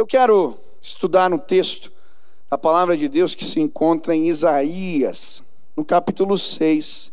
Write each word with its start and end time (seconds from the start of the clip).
Eu 0.00 0.06
quero 0.06 0.56
estudar 0.80 1.28
no 1.28 1.38
texto 1.38 1.92
a 2.50 2.56
palavra 2.56 2.96
de 2.96 3.06
Deus 3.06 3.34
que 3.34 3.44
se 3.44 3.60
encontra 3.60 4.16
em 4.16 4.28
Isaías, 4.28 5.42
no 5.76 5.84
capítulo 5.84 6.38
6, 6.38 7.12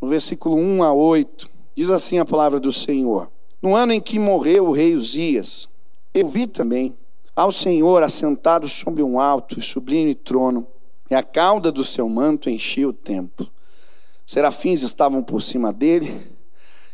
no 0.00 0.08
versículo 0.08 0.56
1 0.56 0.82
a 0.82 0.94
8. 0.94 1.50
Diz 1.76 1.90
assim 1.90 2.16
a 2.16 2.24
palavra 2.24 2.58
do 2.58 2.72
Senhor: 2.72 3.30
No 3.60 3.76
ano 3.76 3.92
em 3.92 4.00
que 4.00 4.18
morreu 4.18 4.68
o 4.68 4.72
rei 4.72 4.96
Uzias, 4.96 5.68
eu 6.14 6.26
vi 6.26 6.46
também 6.46 6.96
ao 7.36 7.52
Senhor 7.52 8.02
assentado 8.02 8.66
sobre 8.66 9.02
um 9.02 9.20
alto 9.20 9.58
e 9.58 9.62
sublime 9.62 10.14
trono, 10.14 10.66
e 11.10 11.14
a 11.14 11.22
cauda 11.22 11.70
do 11.70 11.84
seu 11.84 12.08
manto 12.08 12.48
enchia 12.48 12.88
o 12.88 12.94
templo. 12.94 13.46
Serafins 14.24 14.80
estavam 14.80 15.22
por 15.22 15.42
cima 15.42 15.70
dele, 15.70 16.34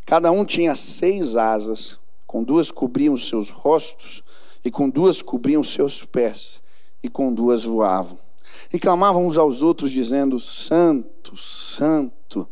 cada 0.05 0.33
um 0.33 0.45
tinha 0.45 0.75
seis 0.75 1.37
asas, 1.37 1.97
com 2.27 2.43
duas 2.43 2.73
cobriam 2.73 3.15
os 3.15 3.29
seus 3.29 3.51
rostos, 3.51 4.25
e 4.65 4.71
com 4.71 4.89
duas 4.89 5.23
cobriam 5.23 5.63
seus 5.63 6.05
pés, 6.05 6.61
e 7.03 7.09
com 7.09 7.33
duas 7.33 7.65
voavam. 7.65 8.19
E 8.73 8.79
clamavam 8.79 9.27
uns 9.27 9.37
aos 9.37 9.63
outros, 9.63 9.91
dizendo: 9.91 10.41
Santo, 10.41 11.37
Santo, 11.37 12.49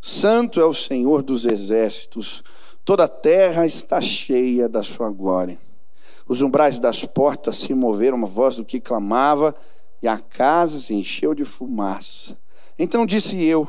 Santo 0.00 0.60
é 0.60 0.64
o 0.64 0.74
Senhor 0.74 1.22
dos 1.22 1.44
exércitos, 1.44 2.42
toda 2.84 3.04
a 3.04 3.08
terra 3.08 3.66
está 3.66 4.00
cheia 4.00 4.68
da 4.68 4.82
sua 4.82 5.10
glória. 5.10 5.58
Os 6.26 6.40
umbrais 6.42 6.78
das 6.78 7.04
portas 7.04 7.58
se 7.58 7.74
moveram, 7.74 8.16
uma 8.16 8.26
voz 8.26 8.56
do 8.56 8.64
que 8.64 8.80
clamava, 8.80 9.54
e 10.02 10.08
a 10.08 10.18
casa 10.18 10.78
se 10.78 10.94
encheu 10.94 11.34
de 11.34 11.44
fumaça. 11.44 12.38
Então 12.78 13.04
disse 13.04 13.42
eu: 13.42 13.68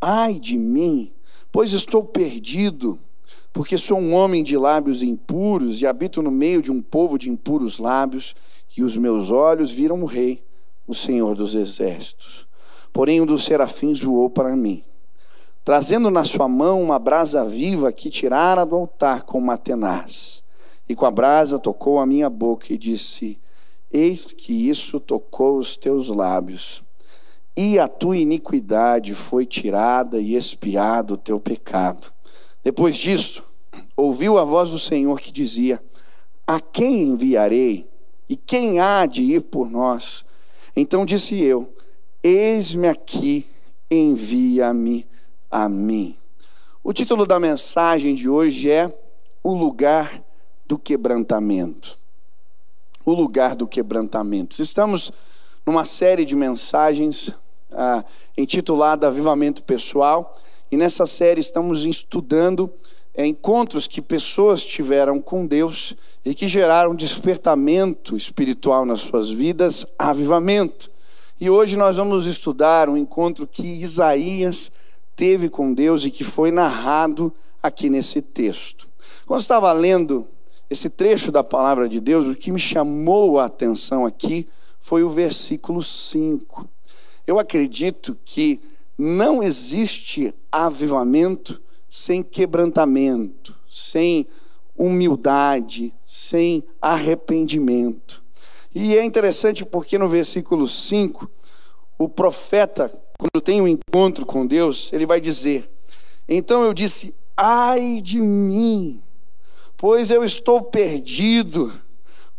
Ai 0.00 0.34
de 0.34 0.58
mim, 0.58 1.12
pois 1.52 1.72
estou 1.72 2.02
perdido 2.02 2.98
porque 3.58 3.76
sou 3.76 3.98
um 3.98 4.14
homem 4.14 4.44
de 4.44 4.56
lábios 4.56 5.02
impuros 5.02 5.82
e 5.82 5.86
habito 5.88 6.22
no 6.22 6.30
meio 6.30 6.62
de 6.62 6.70
um 6.70 6.80
povo 6.80 7.18
de 7.18 7.28
impuros 7.28 7.78
lábios, 7.78 8.32
e 8.76 8.84
os 8.84 8.96
meus 8.96 9.32
olhos 9.32 9.72
viram 9.72 10.00
o 10.00 10.06
Rei, 10.06 10.44
o 10.86 10.94
Senhor 10.94 11.34
dos 11.34 11.56
Exércitos. 11.56 12.46
Porém, 12.92 13.20
um 13.20 13.26
dos 13.26 13.44
serafins 13.44 14.00
voou 14.00 14.30
para 14.30 14.54
mim, 14.54 14.84
trazendo 15.64 16.08
na 16.08 16.22
sua 16.22 16.46
mão 16.46 16.80
uma 16.80 17.00
brasa 17.00 17.44
viva 17.44 17.90
que 17.90 18.08
tirara 18.10 18.64
do 18.64 18.76
altar 18.76 19.24
com 19.24 19.38
uma 19.38 19.58
tenaz. 19.58 20.44
E 20.88 20.94
com 20.94 21.04
a 21.04 21.10
brasa 21.10 21.58
tocou 21.58 21.98
a 21.98 22.06
minha 22.06 22.30
boca 22.30 22.72
e 22.72 22.78
disse: 22.78 23.40
Eis 23.92 24.26
que 24.32 24.68
isso 24.68 25.00
tocou 25.00 25.58
os 25.58 25.76
teus 25.76 26.08
lábios, 26.10 26.84
e 27.56 27.76
a 27.76 27.88
tua 27.88 28.18
iniquidade 28.18 29.16
foi 29.16 29.44
tirada 29.44 30.20
e 30.20 30.36
expiado 30.36 31.14
o 31.14 31.18
teu 31.18 31.40
pecado. 31.40 32.12
Depois 32.62 32.96
disso, 32.96 33.47
ouviu 33.98 34.38
a 34.38 34.44
voz 34.44 34.70
do 34.70 34.78
Senhor 34.78 35.20
que 35.20 35.32
dizia: 35.32 35.82
A 36.46 36.60
quem 36.60 37.02
enviarei? 37.02 37.90
E 38.28 38.36
quem 38.36 38.78
há 38.78 39.04
de 39.06 39.22
ir 39.22 39.40
por 39.40 39.68
nós? 39.68 40.24
Então 40.76 41.04
disse 41.04 41.42
eu: 41.42 41.70
Eis-me 42.22 42.88
aqui, 42.88 43.44
envia-me 43.90 45.04
a 45.50 45.68
mim. 45.68 46.16
O 46.84 46.92
título 46.92 47.26
da 47.26 47.40
mensagem 47.40 48.14
de 48.14 48.28
hoje 48.28 48.70
é 48.70 48.92
O 49.42 49.52
lugar 49.52 50.22
do 50.64 50.78
quebrantamento. 50.78 51.98
O 53.04 53.12
lugar 53.12 53.56
do 53.56 53.66
quebrantamento. 53.66 54.62
Estamos 54.62 55.10
numa 55.66 55.84
série 55.84 56.24
de 56.24 56.36
mensagens 56.36 57.32
ah, 57.72 58.04
intitulada 58.36 59.08
Avivamento 59.08 59.62
Pessoal, 59.62 60.36
e 60.70 60.76
nessa 60.76 61.06
série 61.06 61.40
estamos 61.40 61.84
estudando 61.84 62.70
é, 63.18 63.26
encontros 63.26 63.88
que 63.88 64.00
pessoas 64.00 64.64
tiveram 64.64 65.20
com 65.20 65.44
Deus 65.44 65.92
e 66.24 66.32
que 66.36 66.46
geraram 66.46 66.94
despertamento 66.94 68.16
espiritual 68.16 68.86
nas 68.86 69.00
suas 69.00 69.28
vidas, 69.28 69.84
avivamento. 69.98 70.88
E 71.40 71.50
hoje 71.50 71.76
nós 71.76 71.96
vamos 71.96 72.26
estudar 72.26 72.88
um 72.88 72.96
encontro 72.96 73.44
que 73.44 73.66
Isaías 73.66 74.70
teve 75.16 75.48
com 75.48 75.74
Deus 75.74 76.04
e 76.04 76.12
que 76.12 76.22
foi 76.22 76.52
narrado 76.52 77.34
aqui 77.60 77.90
nesse 77.90 78.22
texto. 78.22 78.88
Quando 79.26 79.40
estava 79.40 79.72
lendo 79.72 80.24
esse 80.70 80.88
trecho 80.88 81.32
da 81.32 81.42
palavra 81.42 81.88
de 81.88 82.00
Deus, 82.00 82.28
o 82.28 82.36
que 82.36 82.52
me 82.52 82.60
chamou 82.60 83.40
a 83.40 83.46
atenção 83.46 84.06
aqui 84.06 84.46
foi 84.78 85.02
o 85.02 85.10
versículo 85.10 85.82
5. 85.82 86.68
Eu 87.26 87.36
acredito 87.36 88.16
que 88.24 88.60
não 88.96 89.42
existe 89.42 90.32
avivamento 90.52 91.60
sem 91.88 92.22
quebrantamento, 92.22 93.56
sem 93.68 94.26
humildade, 94.76 95.94
sem 96.04 96.62
arrependimento. 96.80 98.22
E 98.74 98.96
é 98.96 99.04
interessante 99.04 99.64
porque 99.64 99.98
no 99.98 100.08
versículo 100.08 100.68
5, 100.68 101.28
o 101.98 102.08
profeta, 102.08 102.92
quando 103.18 103.42
tem 103.42 103.60
um 103.60 103.66
encontro 103.66 104.26
com 104.26 104.46
Deus, 104.46 104.92
ele 104.92 105.06
vai 105.06 105.20
dizer: 105.20 105.68
Então 106.28 106.62
eu 106.62 106.74
disse, 106.74 107.14
ai 107.36 108.00
de 108.02 108.20
mim, 108.20 109.02
pois 109.76 110.10
eu 110.10 110.22
estou 110.22 110.62
perdido, 110.62 111.72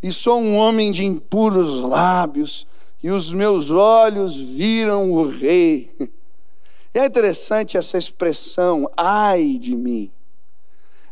e 0.02 0.12
sou 0.12 0.40
um 0.40 0.56
homem 0.56 0.92
de 0.92 1.06
impuros 1.06 1.82
lábios, 1.84 2.68
e 3.02 3.10
os 3.10 3.34
meus 3.34 3.72
olhos 3.72 4.40
viram 4.40 5.12
o 5.12 5.28
Rei. 5.28 5.90
E 6.94 7.00
é 7.00 7.06
interessante 7.06 7.78
essa 7.78 7.98
expressão, 7.98 8.90
ai 8.98 9.58
de 9.60 9.76
mim. 9.76 10.12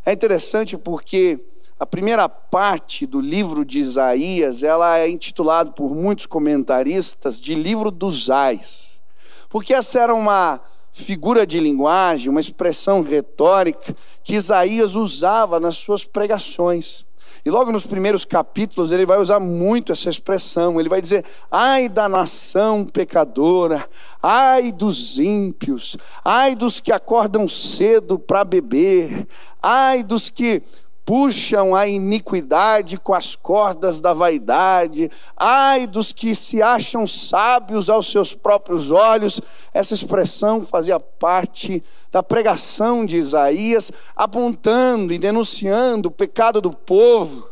É 0.04 0.12
interessante 0.12 0.76
porque 0.76 1.38
a 1.78 1.86
primeira 1.86 2.28
parte 2.28 3.06
do 3.06 3.20
livro 3.20 3.64
de 3.64 3.78
Isaías, 3.78 4.64
ela 4.64 4.98
é 4.98 5.08
intitulada 5.08 5.70
por 5.70 5.94
muitos 5.94 6.26
comentaristas 6.26 7.40
de 7.40 7.54
livro 7.54 7.90
dos 7.90 8.28
ais. 8.28 9.00
Porque 9.48 9.72
essa 9.72 10.00
era 10.00 10.14
uma 10.14 10.60
figura 10.92 11.46
de 11.46 11.60
linguagem, 11.60 12.28
uma 12.28 12.40
expressão 12.40 13.00
retórica 13.00 13.94
que 14.24 14.34
Isaías 14.34 14.96
usava 14.96 15.60
nas 15.60 15.76
suas 15.76 16.04
pregações. 16.04 17.06
E 17.44 17.50
logo 17.50 17.72
nos 17.72 17.86
primeiros 17.86 18.24
capítulos 18.24 18.92
ele 18.92 19.06
vai 19.06 19.18
usar 19.18 19.40
muito 19.40 19.92
essa 19.92 20.08
expressão. 20.08 20.78
Ele 20.78 20.88
vai 20.88 21.00
dizer: 21.00 21.24
ai 21.50 21.88
da 21.88 22.08
nação 22.08 22.84
pecadora, 22.84 23.88
ai 24.22 24.72
dos 24.72 25.18
ímpios, 25.18 25.96
ai 26.24 26.54
dos 26.54 26.80
que 26.80 26.92
acordam 26.92 27.48
cedo 27.48 28.18
para 28.18 28.44
beber, 28.44 29.26
ai 29.62 30.02
dos 30.02 30.30
que 30.30 30.62
puxam 31.08 31.74
a 31.74 31.88
iniquidade 31.88 32.98
com 32.98 33.14
as 33.14 33.34
cordas 33.34 33.98
da 33.98 34.12
vaidade, 34.12 35.10
ai 35.34 35.86
dos 35.86 36.12
que 36.12 36.34
se 36.34 36.60
acham 36.60 37.06
sábios 37.06 37.88
aos 37.88 38.10
seus 38.10 38.34
próprios 38.34 38.90
olhos. 38.90 39.40
Essa 39.72 39.94
expressão 39.94 40.62
fazia 40.62 41.00
parte 41.00 41.82
da 42.12 42.22
pregação 42.22 43.06
de 43.06 43.16
Isaías, 43.16 43.90
apontando 44.14 45.10
e 45.10 45.18
denunciando 45.18 46.10
o 46.10 46.12
pecado 46.12 46.60
do 46.60 46.72
povo. 46.72 47.48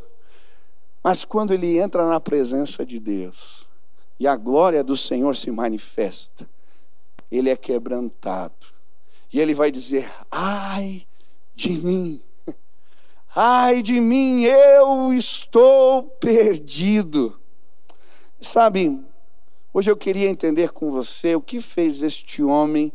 Mas 1.02 1.24
quando 1.24 1.54
ele 1.54 1.78
entra 1.78 2.06
na 2.06 2.20
presença 2.20 2.84
de 2.84 3.00
Deus 3.00 3.66
e 4.20 4.28
a 4.28 4.36
glória 4.36 4.84
do 4.84 4.94
Senhor 4.94 5.34
se 5.34 5.50
manifesta, 5.50 6.46
ele 7.32 7.48
é 7.48 7.56
quebrantado. 7.56 8.66
E 9.32 9.40
ele 9.40 9.54
vai 9.54 9.70
dizer: 9.70 10.06
ai 10.30 11.06
de 11.54 11.70
mim 11.70 12.20
Ai 13.38 13.82
de 13.82 14.00
mim, 14.00 14.44
eu 14.44 15.12
estou 15.12 16.04
perdido. 16.04 17.38
Sabe, 18.40 18.98
hoje 19.74 19.90
eu 19.90 19.96
queria 19.96 20.26
entender 20.26 20.70
com 20.70 20.90
você 20.90 21.36
o 21.36 21.42
que 21.42 21.60
fez 21.60 22.02
este 22.02 22.42
homem 22.42 22.90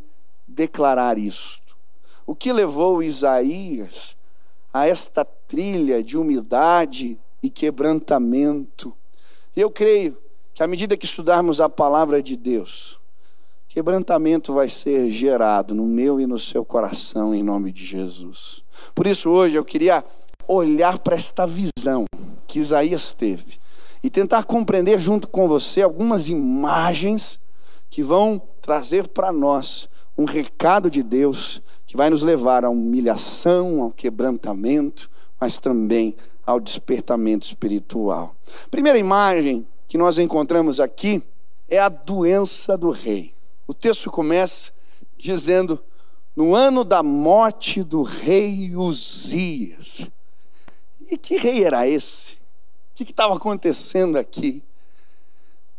declarar 0.47 1.19
isto. 1.19 1.77
O 2.25 2.33
que 2.33 2.51
levou 2.51 3.03
Isaías 3.03 4.17
a 4.73 4.87
esta 4.87 5.23
trilha 5.23 6.01
de 6.01 6.17
humildade 6.17 7.21
e 7.43 7.47
quebrantamento. 7.47 8.97
E 9.55 9.61
eu 9.61 9.69
creio 9.69 10.17
que 10.55 10.63
à 10.63 10.67
medida 10.67 10.97
que 10.97 11.05
estudarmos 11.05 11.61
a 11.61 11.69
palavra 11.69 12.19
de 12.19 12.35
Deus, 12.35 12.99
quebrantamento 13.69 14.53
vai 14.53 14.67
ser 14.67 15.11
gerado 15.11 15.75
no 15.75 15.85
meu 15.85 16.19
e 16.19 16.25
no 16.25 16.39
seu 16.39 16.65
coração 16.65 17.33
em 17.33 17.43
nome 17.43 17.71
de 17.71 17.85
Jesus. 17.85 18.63
Por 18.95 19.05
isso 19.05 19.29
hoje 19.29 19.55
eu 19.55 19.63
queria 19.63 20.03
olhar 20.51 20.99
para 20.99 21.15
esta 21.15 21.47
visão 21.47 22.05
que 22.47 22.59
Isaías 22.59 23.13
teve 23.13 23.59
e 24.03 24.09
tentar 24.09 24.43
compreender 24.43 24.99
junto 24.99 25.27
com 25.27 25.47
você 25.47 25.81
algumas 25.81 26.27
imagens 26.27 27.39
que 27.89 28.03
vão 28.03 28.41
trazer 28.61 29.07
para 29.07 29.31
nós 29.31 29.87
um 30.17 30.25
recado 30.25 30.89
de 30.89 31.03
Deus 31.03 31.61
que 31.87 31.95
vai 31.97 32.09
nos 32.09 32.23
levar 32.23 32.63
à 32.63 32.69
humilhação, 32.69 33.81
ao 33.81 33.91
quebrantamento, 33.91 35.09
mas 35.39 35.59
também 35.59 36.15
ao 36.45 36.59
despertamento 36.59 37.45
espiritual. 37.45 38.35
Primeira 38.69 38.97
imagem 38.97 39.67
que 39.87 39.97
nós 39.97 40.17
encontramos 40.17 40.79
aqui 40.79 41.21
é 41.69 41.79
a 41.79 41.89
doença 41.89 42.77
do 42.77 42.91
rei. 42.91 43.33
O 43.67 43.73
texto 43.73 44.09
começa 44.09 44.71
dizendo: 45.17 45.79
no 46.35 46.55
ano 46.55 46.83
da 46.83 47.03
morte 47.03 47.83
do 47.83 48.03
rei 48.03 48.75
Uzias. 48.75 50.09
E 51.11 51.17
que 51.17 51.37
rei 51.37 51.63
era 51.63 51.87
esse? 51.87 52.41
que 53.05 53.11
estava 53.11 53.35
acontecendo 53.35 54.17
aqui? 54.17 54.63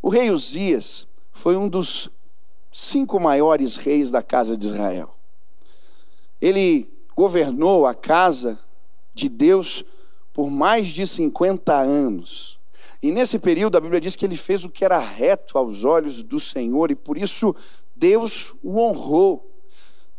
O 0.01 0.09
rei 0.09 0.31
Uzias 0.31 1.07
foi 1.31 1.57
um 1.57 1.69
dos 1.69 2.11
cinco 2.71 3.21
maiores 3.21 3.77
reis 3.77 4.11
da 4.11 4.23
casa 4.23 4.57
de 4.57 4.67
Israel. 4.67 5.15
Ele 6.41 6.93
governou 7.15 7.87
a 7.87 7.95
casa 7.95 8.59
de 9.15 9.29
Deus 9.29 9.85
por 10.33 10.51
mais 10.51 10.89
de 10.89 11.07
50 11.07 11.73
anos. 11.73 12.59
E 13.03 13.13
nesse 13.13 13.39
período 13.39 13.77
a 13.77 13.81
Bíblia 13.81 14.01
diz 14.01 14.17
que 14.17 14.25
ele 14.25 14.37
fez 14.37 14.65
o 14.65 14.71
que 14.71 14.85
era 14.85 14.99
reto 14.99 15.59
aos 15.59 15.85
olhos 15.85 16.23
do 16.23 16.41
Senhor 16.41 16.91
e 16.91 16.95
por 16.95 17.17
isso 17.17 17.55
Deus 17.95 18.55
o 18.63 18.79
honrou. 18.79 19.49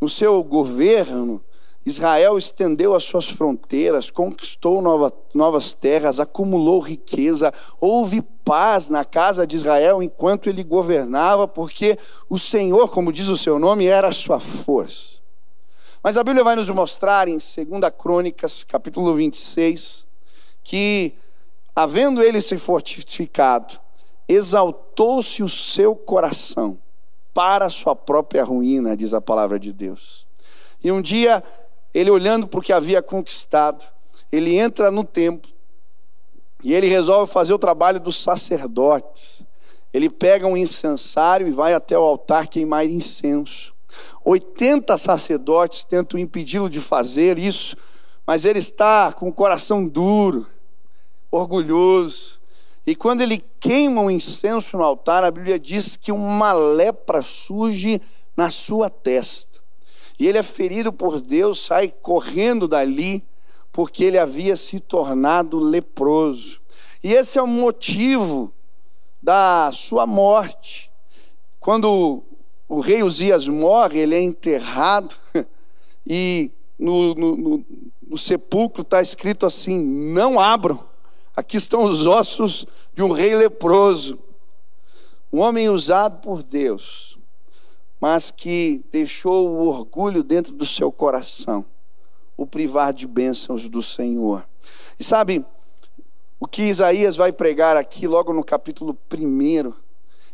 No 0.00 0.08
seu 0.08 0.42
governo, 0.42 1.42
Israel 1.86 2.38
estendeu 2.38 2.94
as 2.94 3.04
suas 3.04 3.28
fronteiras, 3.28 4.10
conquistou 4.10 4.80
nova, 4.80 5.12
novas 5.34 5.74
terras, 5.74 6.18
acumulou 6.18 6.80
riqueza, 6.80 7.52
houve 7.78 8.22
paz 8.22 8.88
na 8.88 9.04
casa 9.04 9.46
de 9.46 9.56
Israel 9.56 10.02
enquanto 10.02 10.48
ele 10.48 10.64
governava, 10.64 11.46
porque 11.46 11.98
o 12.28 12.38
Senhor, 12.38 12.88
como 12.88 13.12
diz 13.12 13.28
o 13.28 13.36
seu 13.36 13.58
nome, 13.58 13.86
era 13.86 14.08
a 14.08 14.12
sua 14.12 14.40
força. 14.40 15.18
Mas 16.02 16.16
a 16.16 16.24
Bíblia 16.24 16.44
vai 16.44 16.56
nos 16.56 16.68
mostrar 16.70 17.28
em 17.28 17.36
2 17.38 17.46
Crônicas, 17.98 18.64
capítulo 18.64 19.14
26, 19.14 20.06
que, 20.62 21.14
havendo 21.76 22.22
ele 22.22 22.40
se 22.40 22.56
fortificado, 22.56 23.78
exaltou-se 24.26 25.42
o 25.42 25.48
seu 25.48 25.94
coração 25.94 26.78
para 27.34 27.66
a 27.66 27.70
sua 27.70 27.96
própria 27.96 28.44
ruína, 28.44 28.96
diz 28.96 29.12
a 29.12 29.20
palavra 29.20 29.58
de 29.58 29.72
Deus. 29.72 30.26
E 30.82 30.92
um 30.92 31.00
dia, 31.00 31.42
ele 31.94 32.10
olhando 32.10 32.48
para 32.48 32.58
o 32.58 32.62
que 32.62 32.72
havia 32.72 33.00
conquistado, 33.00 33.84
ele 34.32 34.58
entra 34.58 34.90
no 34.90 35.04
templo 35.04 35.50
e 36.62 36.74
ele 36.74 36.88
resolve 36.88 37.32
fazer 37.32 37.54
o 37.54 37.58
trabalho 37.58 38.00
dos 38.00 38.16
sacerdotes. 38.16 39.44
Ele 39.92 40.10
pega 40.10 40.46
um 40.46 40.56
incensário 40.56 41.46
e 41.46 41.52
vai 41.52 41.72
até 41.72 41.96
o 41.96 42.02
altar 42.02 42.48
queimar 42.48 42.84
incenso. 42.84 43.72
80 44.24 44.98
sacerdotes 44.98 45.84
tentam 45.84 46.18
impedi-lo 46.18 46.68
de 46.68 46.80
fazer 46.80 47.38
isso, 47.38 47.76
mas 48.26 48.44
ele 48.44 48.58
está 48.58 49.12
com 49.12 49.28
o 49.28 49.32
coração 49.32 49.86
duro, 49.86 50.46
orgulhoso. 51.30 52.40
E 52.86 52.96
quando 52.96 53.20
ele 53.20 53.42
queima 53.60 54.00
o 54.00 54.06
um 54.06 54.10
incenso 54.10 54.76
no 54.76 54.82
altar, 54.82 55.22
a 55.22 55.30
Bíblia 55.30 55.58
diz 55.58 55.96
que 55.96 56.10
uma 56.10 56.52
lepra 56.52 57.22
surge 57.22 58.00
na 58.36 58.50
sua 58.50 58.90
testa. 58.90 59.53
E 60.18 60.26
ele 60.26 60.38
é 60.38 60.42
ferido 60.42 60.92
por 60.92 61.20
Deus, 61.20 61.64
sai 61.64 61.88
correndo 61.88 62.68
dali, 62.68 63.24
porque 63.72 64.04
ele 64.04 64.18
havia 64.18 64.56
se 64.56 64.78
tornado 64.78 65.58
leproso. 65.58 66.60
E 67.02 67.12
esse 67.12 67.38
é 67.38 67.42
o 67.42 67.46
motivo 67.46 68.52
da 69.20 69.70
sua 69.72 70.06
morte. 70.06 70.90
Quando 71.58 72.22
o 72.68 72.80
rei 72.80 73.02
Uzias 73.02 73.48
morre, 73.48 73.98
ele 74.00 74.14
é 74.14 74.20
enterrado, 74.20 75.14
e 76.06 76.50
no, 76.78 77.14
no, 77.14 77.36
no, 77.36 77.64
no 78.08 78.18
sepulcro 78.18 78.82
está 78.82 79.00
escrito 79.02 79.46
assim: 79.46 79.80
não 79.80 80.38
abram, 80.38 80.78
aqui 81.36 81.56
estão 81.56 81.84
os 81.84 82.06
ossos 82.06 82.66
de 82.94 83.02
um 83.02 83.12
rei 83.12 83.34
leproso. 83.34 84.18
Um 85.32 85.40
homem 85.40 85.68
usado 85.68 86.20
por 86.20 86.42
Deus, 86.42 87.13
mas 88.04 88.30
que 88.30 88.84
deixou 88.92 89.48
o 89.48 89.66
orgulho 89.66 90.22
dentro 90.22 90.52
do 90.52 90.66
seu 90.66 90.92
coração, 90.92 91.64
o 92.36 92.46
privar 92.46 92.92
de 92.92 93.06
bênçãos 93.06 93.66
do 93.66 93.82
Senhor. 93.82 94.46
E 95.00 95.02
sabe, 95.02 95.42
o 96.38 96.46
que 96.46 96.64
Isaías 96.64 97.16
vai 97.16 97.32
pregar 97.32 97.78
aqui, 97.78 98.06
logo 98.06 98.30
no 98.34 98.44
capítulo 98.44 98.94
1, 99.10 99.72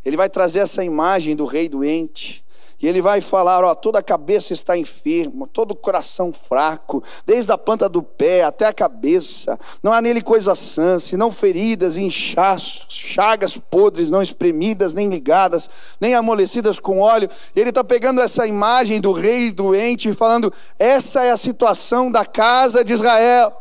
ele 0.05 0.17
vai 0.17 0.29
trazer 0.29 0.59
essa 0.59 0.83
imagem 0.83 1.37
do 1.37 1.45
rei 1.45 1.69
doente. 1.69 2.45
E 2.83 2.89
ele 2.89 3.03
vai 3.03 3.21
falar: 3.21 3.63
ó, 3.63 3.75
toda 3.75 3.99
a 3.99 4.03
cabeça 4.03 4.53
está 4.53 4.77
enferma, 4.77 5.47
todo 5.47 5.73
o 5.73 5.77
coração 5.77 6.33
fraco, 6.33 7.03
desde 7.27 7.53
a 7.53 7.59
planta 7.59 7.89
do 7.89 8.03
pé 8.03 8.43
até 8.43 8.67
a 8.67 8.73
cabeça. 8.73 9.59
Não 9.83 9.93
há 9.93 10.01
nele 10.01 10.23
coisa 10.23 10.55
sã, 10.55 10.99
senão 10.99 11.31
feridas 11.31 11.99
inchaços, 11.99 12.87
chagas 12.89 13.57
podres, 13.57 14.11
não 14.11 14.23
espremidas, 14.23 14.95
nem 14.95 15.09
ligadas, 15.09 15.69
nem 16.01 16.15
amolecidas 16.15 16.79
com 16.79 17.01
óleo. 17.01 17.29
E 17.55 17.61
ele 17.61 17.69
está 17.69 17.85
pegando 17.85 18.21
essa 18.21 18.47
imagem 18.47 19.01
do 19.01 19.13
rei 19.13 19.53
doente 19.53 20.09
e 20.09 20.15
falando: 20.15 20.53
essa 20.79 21.23
é 21.23 21.31
a 21.31 21.37
situação 21.37 22.11
da 22.11 22.25
casa 22.25 22.83
de 22.83 22.95
Israel. 22.95 23.53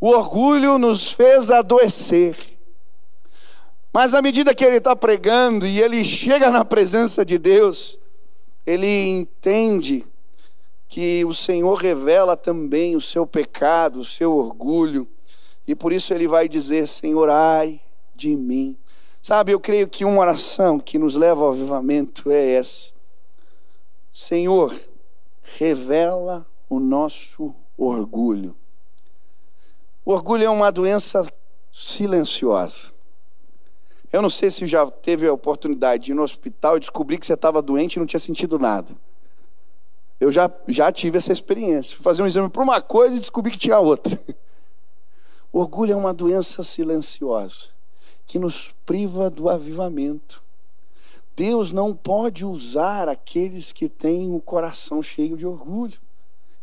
O 0.00 0.08
orgulho 0.08 0.78
nos 0.78 1.12
fez 1.12 1.50
adoecer. 1.50 2.49
Mas 3.92 4.14
à 4.14 4.22
medida 4.22 4.54
que 4.54 4.64
ele 4.64 4.76
está 4.76 4.94
pregando 4.94 5.66
e 5.66 5.80
ele 5.80 6.04
chega 6.04 6.50
na 6.50 6.64
presença 6.64 7.24
de 7.24 7.38
Deus, 7.38 7.98
ele 8.64 9.08
entende 9.08 10.06
que 10.88 11.24
o 11.24 11.32
Senhor 11.32 11.74
revela 11.74 12.36
também 12.36 12.96
o 12.96 13.00
seu 13.00 13.26
pecado, 13.26 14.00
o 14.00 14.04
seu 14.04 14.32
orgulho, 14.36 15.08
e 15.66 15.74
por 15.74 15.92
isso 15.92 16.12
ele 16.12 16.28
vai 16.28 16.48
dizer: 16.48 16.86
Senhor, 16.86 17.28
ai 17.30 17.80
de 18.14 18.36
mim. 18.36 18.76
Sabe, 19.22 19.52
eu 19.52 19.60
creio 19.60 19.88
que 19.88 20.04
uma 20.04 20.20
oração 20.20 20.78
que 20.78 20.98
nos 20.98 21.14
leva 21.14 21.42
ao 21.42 21.50
avivamento 21.50 22.30
é 22.30 22.52
essa: 22.52 22.92
Senhor, 24.10 24.74
revela 25.42 26.46
o 26.68 26.78
nosso 26.78 27.54
orgulho. 27.76 28.56
O 30.04 30.12
orgulho 30.12 30.44
é 30.44 30.50
uma 30.50 30.70
doença 30.70 31.26
silenciosa. 31.72 32.99
Eu 34.12 34.20
não 34.20 34.30
sei 34.30 34.50
se 34.50 34.66
já 34.66 34.84
teve 34.90 35.26
a 35.26 35.32
oportunidade 35.32 36.04
de 36.04 36.10
ir 36.10 36.14
no 36.14 36.22
hospital 36.22 36.76
e 36.76 36.80
descobrir 36.80 37.18
que 37.18 37.26
você 37.26 37.34
estava 37.34 37.62
doente 37.62 37.94
e 37.94 37.98
não 37.98 38.06
tinha 38.06 38.18
sentido 38.18 38.58
nada. 38.58 38.92
Eu 40.18 40.32
já, 40.32 40.50
já 40.68 40.90
tive 40.90 41.16
essa 41.16 41.32
experiência. 41.32 41.96
Fazer 42.00 42.22
um 42.22 42.26
exame 42.26 42.48
para 42.48 42.62
uma 42.62 42.80
coisa 42.80 43.16
e 43.16 43.20
descobri 43.20 43.52
que 43.52 43.58
tinha 43.58 43.78
outra. 43.78 44.20
O 45.52 45.58
orgulho 45.58 45.92
é 45.92 45.96
uma 45.96 46.14
doença 46.14 46.62
silenciosa 46.62 47.70
que 48.24 48.38
nos 48.38 48.72
priva 48.86 49.28
do 49.28 49.48
avivamento. 49.48 50.40
Deus 51.34 51.72
não 51.72 51.92
pode 51.92 52.44
usar 52.44 53.08
aqueles 53.08 53.72
que 53.72 53.88
têm 53.88 54.32
o 54.32 54.40
coração 54.40 55.02
cheio 55.02 55.36
de 55.36 55.44
orgulho. 55.44 55.98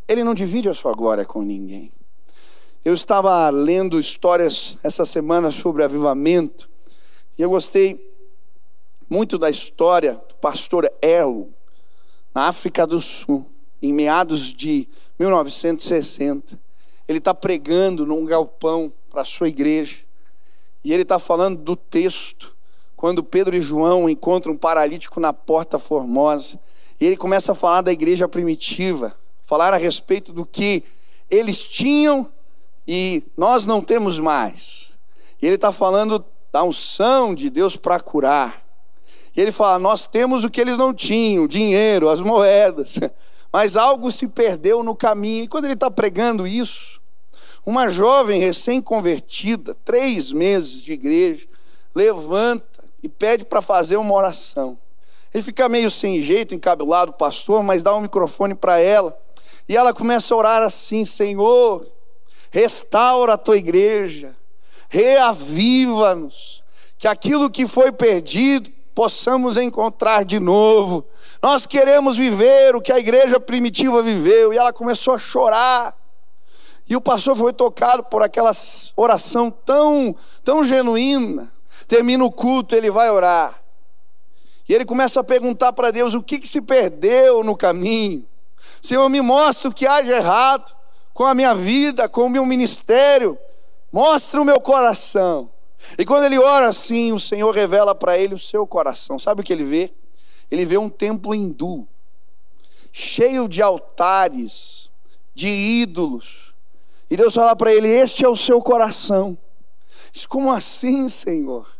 Ele 0.07 0.23
não 0.23 0.33
divide 0.33 0.69
a 0.69 0.73
sua 0.73 0.93
glória 0.93 1.25
com 1.25 1.41
ninguém. 1.41 1.91
Eu 2.85 2.93
estava 2.93 3.49
lendo 3.49 3.99
histórias 3.99 4.77
essa 4.81 5.03
semana 5.03 5.51
sobre 5.51 5.83
avivamento 5.83 6.69
e 7.37 7.41
eu 7.41 7.49
gostei 7.49 8.03
muito 9.09 9.37
da 9.37 9.49
história 9.49 10.13
do 10.13 10.35
pastor 10.35 10.91
Elo, 11.01 11.53
na 12.33 12.47
África 12.47 12.85
do 12.85 12.99
Sul, 12.99 13.45
em 13.81 13.93
meados 13.93 14.51
de 14.53 14.87
1960. 15.19 16.59
Ele 17.07 17.19
está 17.19 17.33
pregando 17.33 18.05
num 18.05 18.25
galpão 18.25 18.91
para 19.09 19.21
a 19.21 19.25
sua 19.25 19.47
igreja. 19.47 19.97
E 20.83 20.91
ele 20.91 21.03
está 21.03 21.19
falando 21.19 21.61
do 21.61 21.75
texto, 21.75 22.55
quando 22.95 23.23
Pedro 23.23 23.55
e 23.55 23.61
João 23.61 24.09
encontram 24.09 24.53
um 24.53 24.57
paralítico 24.57 25.19
na 25.19 25.31
porta 25.31 25.77
formosa. 25.77 26.59
E 26.99 27.05
ele 27.05 27.15
começa 27.15 27.51
a 27.51 27.55
falar 27.55 27.81
da 27.81 27.91
igreja 27.91 28.27
primitiva, 28.27 29.15
falar 29.41 29.73
a 29.73 29.77
respeito 29.77 30.33
do 30.33 30.45
que 30.45 30.83
eles 31.29 31.63
tinham 31.63 32.27
e 32.87 33.23
nós 33.37 33.65
não 33.65 33.81
temos 33.81 34.17
mais. 34.17 34.97
E 35.41 35.45
ele 35.45 35.55
está 35.55 35.71
falando 35.71 36.23
da 36.57 36.63
unção 36.63 37.35
de 37.35 37.51
Deus 37.51 37.75
para 37.75 37.99
curar. 37.99 38.63
E 39.35 39.39
ele 39.39 39.51
fala: 39.51 39.77
Nós 39.77 40.07
temos 40.07 40.43
o 40.43 40.49
que 40.49 40.59
eles 40.59 40.75
não 40.75 40.91
tinham, 40.91 41.47
dinheiro, 41.47 42.09
as 42.09 42.19
moedas, 42.19 42.99
mas 43.53 43.77
algo 43.77 44.11
se 44.11 44.27
perdeu 44.27 44.81
no 44.81 44.95
caminho. 44.95 45.43
E 45.43 45.47
quando 45.47 45.65
ele 45.65 45.75
está 45.75 45.91
pregando 45.91 46.47
isso, 46.47 46.99
uma 47.63 47.89
jovem 47.89 48.39
recém-convertida, 48.39 49.75
três 49.85 50.31
meses 50.31 50.83
de 50.83 50.93
igreja, 50.93 51.47
levanta 51.93 52.83
e 53.03 53.07
pede 53.07 53.45
para 53.45 53.61
fazer 53.61 53.97
uma 53.97 54.15
oração. 54.15 54.79
Ele 55.31 55.43
fica 55.43 55.69
meio 55.69 55.91
sem 55.91 56.23
jeito, 56.23 56.55
encabelado, 56.55 57.13
pastor, 57.13 57.61
mas 57.61 57.83
dá 57.83 57.95
um 57.95 58.01
microfone 58.01 58.55
para 58.55 58.79
ela. 58.79 59.15
E 59.69 59.77
ela 59.77 59.93
começa 59.93 60.33
a 60.33 60.37
orar 60.37 60.63
assim: 60.63 61.05
Senhor, 61.05 61.85
restaura 62.49 63.33
a 63.33 63.37
tua 63.37 63.57
igreja, 63.57 64.35
reaviva-nos, 64.89 66.63
que 66.97 67.07
aquilo 67.07 67.49
que 67.49 67.67
foi 67.67 67.91
perdido 67.91 68.69
possamos 68.97 69.57
encontrar 69.57 70.25
de 70.25 70.39
novo. 70.39 71.05
Nós 71.41 71.67
queremos 71.67 72.17
viver 72.17 72.75
o 72.75 72.81
que 72.81 72.91
a 72.91 72.97
igreja 72.97 73.39
primitiva 73.39 74.01
viveu. 74.01 74.51
E 74.51 74.57
ela 74.57 74.73
começou 74.73 75.13
a 75.13 75.19
chorar. 75.19 75.95
E 76.89 76.95
o 76.95 77.01
pastor 77.01 77.35
foi 77.35 77.53
tocado 77.53 78.03
por 78.05 78.23
aquela 78.23 78.51
oração 78.95 79.51
tão, 79.51 80.15
tão 80.43 80.63
genuína. 80.63 81.51
Termina 81.87 82.23
o 82.23 82.31
culto, 82.31 82.73
ele 82.73 82.89
vai 82.89 83.11
orar. 83.11 83.61
E 84.67 84.73
ele 84.73 84.83
começa 84.83 85.19
a 85.19 85.23
perguntar 85.23 85.73
para 85.73 85.91
Deus 85.91 86.15
o 86.15 86.23
que, 86.23 86.39
que 86.39 86.47
se 86.47 86.59
perdeu 86.59 87.43
no 87.43 87.55
caminho. 87.55 88.25
Senhor, 88.81 89.07
me 89.09 89.21
mostra 89.21 89.69
o 89.69 89.73
que 89.73 89.85
há 89.85 90.01
de 90.01 90.09
errado 90.09 90.75
com 91.13 91.23
a 91.23 91.35
minha 91.35 91.53
vida, 91.53 92.09
com 92.09 92.25
o 92.25 92.29
meu 92.29 92.45
ministério 92.45 93.37
mostra 93.91 94.41
o 94.41 94.45
meu 94.45 94.59
coração. 94.59 95.49
E 95.97 96.05
quando 96.05 96.25
ele 96.25 96.39
ora 96.39 96.67
assim, 96.67 97.11
o 97.11 97.19
Senhor 97.19 97.53
revela 97.53 97.93
para 97.93 98.17
ele 98.17 98.33
o 98.33 98.39
seu 98.39 98.65
coração. 98.65 99.19
Sabe 99.19 99.41
o 99.41 99.43
que 99.43 99.53
ele 99.53 99.63
vê? 99.63 99.93
Ele 100.49 100.65
vê 100.65 100.77
um 100.77 100.89
templo 100.89 101.35
hindu, 101.35 101.87
cheio 102.91 103.47
de 103.47 103.61
altares, 103.61 104.89
de 105.35 105.47
ídolos. 105.47 106.55
E 107.09 107.15
Deus 107.15 107.33
fala 107.33 107.55
para 107.55 107.73
ele: 107.73 107.87
Este 107.87 108.25
é 108.25 108.29
o 108.29 108.35
seu 108.35 108.61
coração. 108.61 109.37
Diz, 110.11 110.25
como 110.25 110.51
assim, 110.51 111.07
Senhor? 111.09 111.71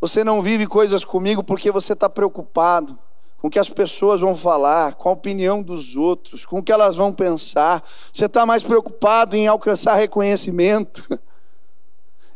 Você 0.00 0.24
não 0.24 0.42
vive 0.42 0.66
coisas 0.66 1.04
comigo 1.04 1.42
porque 1.42 1.70
você 1.70 1.92
está 1.92 2.08
preocupado 2.08 2.98
com 3.46 3.48
o 3.48 3.50
que 3.50 3.60
as 3.60 3.68
pessoas 3.68 4.20
vão 4.20 4.34
falar, 4.34 4.94
com 4.94 5.08
a 5.08 5.12
opinião 5.12 5.62
dos 5.62 5.94
outros, 5.94 6.44
com 6.44 6.58
o 6.58 6.62
que 6.62 6.72
elas 6.72 6.96
vão 6.96 7.12
pensar. 7.12 7.80
Você 8.12 8.26
está 8.26 8.44
mais 8.44 8.64
preocupado 8.64 9.36
em 9.36 9.46
alcançar 9.46 9.94
reconhecimento. 9.94 11.04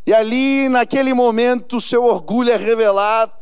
E 0.07 0.15
ali, 0.15 0.69
naquele 0.71 1.13
momento, 1.13 1.77
o 1.77 1.81
seu 1.81 2.03
orgulho 2.03 2.51
é 2.51 2.57
revelado. 2.57 3.33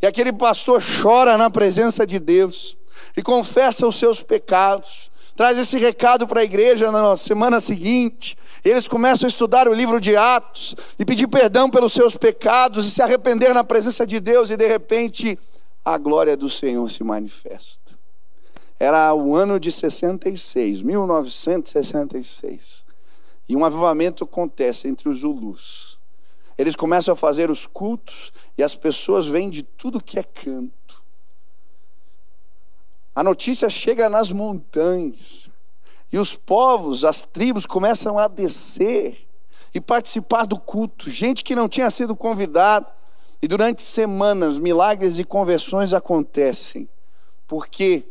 E 0.00 0.06
aquele 0.06 0.32
pastor 0.32 0.80
chora 0.80 1.36
na 1.36 1.50
presença 1.50 2.06
de 2.06 2.20
Deus 2.20 2.76
e 3.16 3.22
confessa 3.22 3.86
os 3.86 3.96
seus 3.96 4.22
pecados. 4.22 5.10
Traz 5.34 5.58
esse 5.58 5.76
recado 5.76 6.26
para 6.26 6.40
a 6.40 6.44
igreja 6.44 6.92
na 6.92 7.16
semana 7.16 7.60
seguinte. 7.60 8.38
Eles 8.64 8.86
começam 8.86 9.26
a 9.26 9.28
estudar 9.28 9.68
o 9.68 9.74
livro 9.74 10.00
de 10.00 10.16
Atos 10.16 10.76
e 10.96 11.04
pedir 11.04 11.26
perdão 11.26 11.68
pelos 11.68 11.92
seus 11.92 12.16
pecados 12.16 12.86
e 12.86 12.90
se 12.92 13.02
arrepender 13.02 13.52
na 13.52 13.64
presença 13.64 14.06
de 14.06 14.20
Deus, 14.20 14.48
e 14.48 14.56
de 14.56 14.66
repente 14.66 15.36
a 15.86 15.96
glória 15.98 16.36
do 16.36 16.50
Senhor 16.50 16.90
se 16.90 17.02
manifesta. 17.04 17.96
Era 18.76 19.14
o 19.14 19.36
ano 19.36 19.60
de 19.60 19.70
66, 19.70 20.82
1966. 20.82 22.84
E 23.48 23.54
um 23.54 23.64
avivamento 23.64 24.24
acontece 24.24 24.88
entre 24.88 25.08
os 25.08 25.20
Zulus. 25.20 26.00
Eles 26.58 26.74
começam 26.74 27.14
a 27.14 27.16
fazer 27.16 27.52
os 27.52 27.68
cultos 27.68 28.32
e 28.58 28.64
as 28.64 28.74
pessoas 28.74 29.28
vêm 29.28 29.48
de 29.48 29.62
tudo 29.62 30.02
que 30.02 30.18
é 30.18 30.24
canto. 30.24 31.04
A 33.14 33.22
notícia 33.22 33.70
chega 33.70 34.10
nas 34.10 34.32
montanhas. 34.32 35.48
E 36.12 36.18
os 36.18 36.34
povos, 36.34 37.04
as 37.04 37.24
tribos 37.24 37.64
começam 37.64 38.18
a 38.18 38.26
descer 38.26 39.16
e 39.72 39.80
participar 39.80 40.46
do 40.46 40.58
culto. 40.58 41.08
Gente 41.08 41.44
que 41.44 41.54
não 41.54 41.68
tinha 41.68 41.92
sido 41.92 42.16
convidada. 42.16 42.92
E 43.46 43.48
durante 43.48 43.80
semanas, 43.80 44.58
milagres 44.58 45.20
e 45.20 45.24
conversões 45.24 45.94
acontecem. 45.94 46.88
Porque 47.46 48.02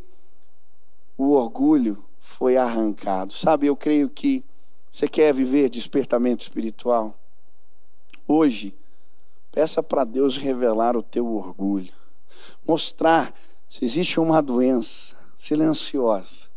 o 1.18 1.32
orgulho 1.32 2.06
foi 2.22 2.56
arrancado. 2.56 3.34
Sabe, 3.34 3.68
eu 3.68 3.76
creio 3.76 4.08
que 4.08 4.46
você 4.90 5.10
quer 5.10 5.34
viver 5.34 5.68
despertamento 5.68 6.44
espiritual. 6.44 7.20
Hoje, 8.26 8.74
peça 9.52 9.84
para 9.84 10.06
Deus 10.06 10.38
revelar 10.38 10.96
o 10.96 11.04
teu 11.04 11.28
orgulho, 11.28 11.92
mostrar 12.66 13.34
se 13.68 13.84
existe 13.84 14.22
uma 14.22 14.42
doença 14.42 15.18
silenciosa 15.36 16.48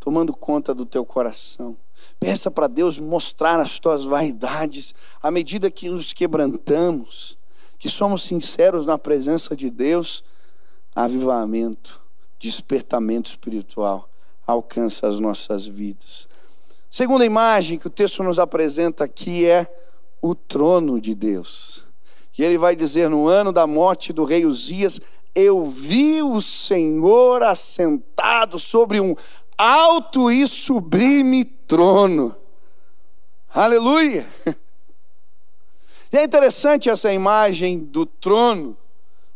tomando 0.00 0.34
conta 0.34 0.74
do 0.74 0.84
teu 0.84 1.04
coração. 1.04 1.76
Peça 2.18 2.50
para 2.50 2.66
Deus 2.66 2.98
mostrar 2.98 3.60
as 3.60 3.78
tuas 3.78 4.04
vaidades 4.04 4.92
à 5.22 5.30
medida 5.30 5.70
que 5.70 5.88
nos 5.88 6.12
quebrantamos, 6.12 7.38
que 7.78 7.88
somos 7.88 8.24
sinceros 8.24 8.86
na 8.86 8.98
presença 8.98 9.56
de 9.56 9.70
Deus. 9.70 10.24
Avivamento, 10.94 12.00
despertamento 12.38 13.30
espiritual 13.30 14.08
alcança 14.46 15.08
as 15.08 15.18
nossas 15.18 15.66
vidas. 15.66 16.28
Segunda 16.88 17.26
imagem 17.26 17.78
que 17.78 17.88
o 17.88 17.90
texto 17.90 18.22
nos 18.22 18.38
apresenta 18.38 19.04
aqui 19.04 19.44
é 19.44 19.66
o 20.22 20.34
trono 20.34 21.00
de 21.00 21.14
Deus. 21.14 21.84
E 22.38 22.44
ele 22.44 22.56
vai 22.56 22.76
dizer: 22.76 23.10
no 23.10 23.26
ano 23.26 23.52
da 23.52 23.66
morte 23.66 24.12
do 24.12 24.24
rei 24.24 24.46
Uzias, 24.46 25.00
eu 25.34 25.66
vi 25.66 26.22
o 26.22 26.40
Senhor 26.40 27.42
assentado 27.42 28.58
sobre 28.58 29.00
um 29.00 29.14
alto 29.58 30.30
e 30.30 30.46
sublime 30.46 31.44
trono. 31.44 32.34
Aleluia! 33.52 34.26
E 36.12 36.16
é 36.18 36.24
interessante 36.24 36.88
essa 36.88 37.12
imagem 37.12 37.78
do 37.78 38.06
trono, 38.06 38.76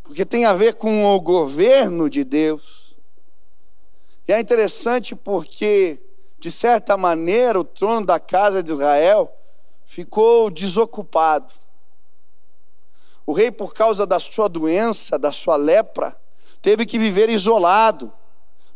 porque 0.02 0.24
tem 0.24 0.44
a 0.44 0.52
ver 0.52 0.74
com 0.74 1.04
o 1.04 1.20
governo 1.20 2.08
de 2.08 2.24
Deus. 2.24 2.94
E 4.26 4.32
é 4.32 4.38
interessante 4.38 5.14
porque, 5.16 5.98
de 6.38 6.50
certa 6.50 6.96
maneira, 6.96 7.58
o 7.58 7.64
trono 7.64 8.06
da 8.06 8.20
casa 8.20 8.62
de 8.62 8.72
Israel 8.72 9.32
ficou 9.84 10.50
desocupado. 10.50 11.52
O 13.26 13.32
rei, 13.32 13.50
por 13.50 13.74
causa 13.74 14.06
da 14.06 14.20
sua 14.20 14.48
doença, 14.48 15.18
da 15.18 15.32
sua 15.32 15.56
lepra, 15.56 16.16
teve 16.62 16.86
que 16.86 16.98
viver 16.98 17.28
isolado, 17.28 18.12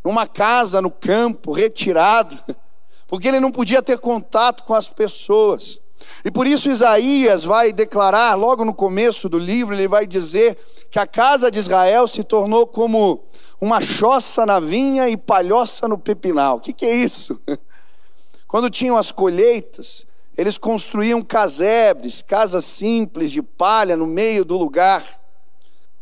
numa 0.03 0.27
casa 0.27 0.83
no 0.83 0.91
campo, 0.91 1.53
retirado, 1.53 2.37
porque 3.07 3.29
ele 3.29 3.41
não 3.41 3.53
podia 3.53 3.83
ter 3.83 3.99
contato 3.99 4.65
com 4.65 4.75
as 4.75 4.89
pessoas. 4.89 5.81
E 6.25 6.31
por 6.31 6.47
isso 6.47 6.71
Isaías 6.71 7.45
vai 7.45 7.73
declarar, 7.73 8.35
logo 8.35 8.65
no 8.65 8.75
começo 8.75 9.29
do 9.29 9.39
livro, 9.39 9.75
ele 9.75 9.87
vai 9.87 10.07
dizer 10.07 10.57
que 10.91 10.99
a 10.99 11.07
casa 11.07 11.51
de 11.51 11.59
Israel 11.59 12.07
se 12.07 12.23
tornou 12.23 12.67
como 12.67 13.25
uma 13.61 13.81
choça 13.81 14.47
na 14.47 14.61
vinha 14.61 15.09
e 15.09 15.17
palhoça 15.17 15.87
no 15.89 15.99
pepinal. 15.99 16.57
O 16.57 16.61
que, 16.61 16.73
que 16.73 16.87
é 16.87 16.95
isso? 16.95 17.41
Quando 18.49 18.71
tinham 18.71 18.97
as 18.97 19.11
colheitas, 19.11 20.07
eles 20.37 20.59
construíam 20.59 21.23
casebres, 21.23 22.23
casas 22.23 22.65
simples 22.65 23.31
de 23.31 23.43
palha 23.43 23.97
no 23.97 24.07
meio 24.07 24.45
do 24.45 24.57
lugar, 24.57 25.05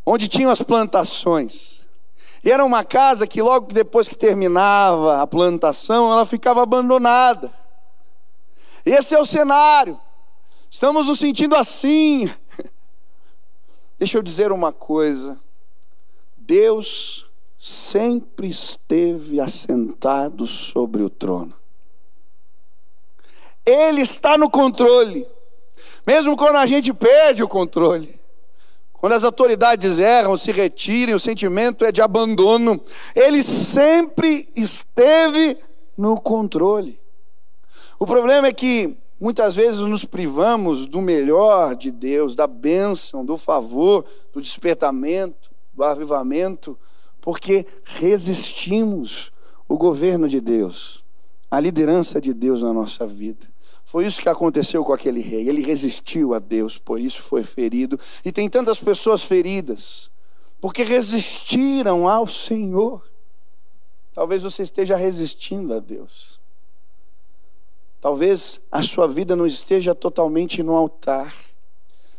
onde 0.04 0.28
tinham 0.28 0.50
as 0.50 0.62
plantações. 0.62 1.88
E 2.44 2.50
era 2.50 2.64
uma 2.64 2.82
casa 2.82 3.26
que 3.26 3.40
logo 3.40 3.72
depois 3.72 4.08
que 4.08 4.16
terminava 4.16 5.22
a 5.22 5.26
plantação, 5.26 6.10
ela 6.10 6.26
ficava 6.26 6.62
abandonada. 6.62 7.52
Esse 8.84 9.14
é 9.14 9.20
o 9.20 9.24
cenário. 9.24 10.00
Estamos 10.68 11.06
nos 11.06 11.18
sentindo 11.18 11.54
assim. 11.54 12.30
Deixa 13.98 14.18
eu 14.18 14.22
dizer 14.22 14.50
uma 14.50 14.72
coisa. 14.72 15.38
Deus 16.36 17.26
sempre 17.56 18.48
esteve 18.48 19.38
assentado 19.38 20.46
sobre 20.46 21.02
o 21.02 21.08
trono. 21.08 21.54
Ele 23.64 24.00
está 24.00 24.36
no 24.36 24.50
controle. 24.50 25.26
Mesmo 26.06 26.36
quando 26.36 26.56
a 26.56 26.66
gente 26.66 26.92
perde 26.92 27.42
o 27.42 27.48
controle. 27.48 28.20
Quando 28.94 29.14
as 29.14 29.24
autoridades 29.24 29.98
erram, 29.98 30.36
se 30.36 30.52
retirem, 30.52 31.14
o 31.14 31.20
sentimento 31.20 31.84
é 31.84 31.90
de 31.90 32.00
abandono. 32.00 32.80
Ele 33.14 33.42
sempre 33.42 34.48
esteve 34.56 35.56
no 35.96 36.20
controle. 36.20 37.01
O 38.02 38.04
problema 38.04 38.48
é 38.48 38.52
que 38.52 38.98
muitas 39.20 39.54
vezes 39.54 39.78
nos 39.78 40.04
privamos 40.04 40.88
do 40.88 41.00
melhor 41.00 41.76
de 41.76 41.92
Deus, 41.92 42.34
da 42.34 42.48
bênção, 42.48 43.24
do 43.24 43.38
favor, 43.38 44.04
do 44.32 44.42
despertamento, 44.42 45.52
do 45.72 45.84
avivamento, 45.84 46.76
porque 47.20 47.64
resistimos 47.84 49.30
o 49.68 49.76
governo 49.76 50.28
de 50.28 50.40
Deus, 50.40 51.04
a 51.48 51.60
liderança 51.60 52.20
de 52.20 52.34
Deus 52.34 52.60
na 52.60 52.72
nossa 52.72 53.06
vida. 53.06 53.46
Foi 53.84 54.04
isso 54.04 54.20
que 54.20 54.28
aconteceu 54.28 54.84
com 54.84 54.92
aquele 54.92 55.20
rei. 55.20 55.48
Ele 55.48 55.62
resistiu 55.62 56.34
a 56.34 56.40
Deus, 56.40 56.78
por 56.78 56.98
isso 56.98 57.22
foi 57.22 57.44
ferido. 57.44 57.96
E 58.24 58.32
tem 58.32 58.48
tantas 58.48 58.80
pessoas 58.80 59.22
feridas, 59.22 60.10
porque 60.60 60.82
resistiram 60.82 62.08
ao 62.08 62.26
Senhor. 62.26 63.00
Talvez 64.12 64.42
você 64.42 64.64
esteja 64.64 64.96
resistindo 64.96 65.72
a 65.72 65.78
Deus. 65.78 66.41
Talvez 68.02 68.60
a 68.68 68.82
sua 68.82 69.06
vida 69.06 69.36
não 69.36 69.46
esteja 69.46 69.94
totalmente 69.94 70.60
no 70.60 70.74
altar. 70.74 71.32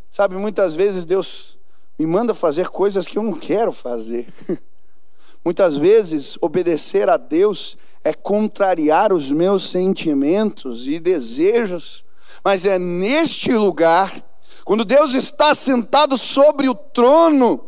Sabe, 0.09 0.37
muitas 0.37 0.75
vezes 0.75 1.03
Deus 1.03 1.59
me 1.99 2.05
manda 2.05 2.33
fazer 2.33 2.69
coisas 2.69 3.05
que 3.05 3.17
eu 3.17 3.23
não 3.23 3.33
quero 3.33 3.73
fazer. 3.73 4.33
Muitas 5.43 5.77
vezes 5.77 6.37
obedecer 6.39 7.09
a 7.09 7.17
Deus 7.17 7.77
é 8.01 8.13
contrariar 8.13 9.11
os 9.11 9.29
meus 9.29 9.69
sentimentos 9.69 10.87
e 10.87 11.01
desejos, 11.01 12.05
mas 12.41 12.63
é 12.63 12.79
neste 12.79 13.51
lugar, 13.51 14.23
quando 14.63 14.85
Deus 14.85 15.13
está 15.13 15.53
sentado 15.53 16.17
sobre 16.17 16.69
o 16.69 16.73
trono, 16.73 17.61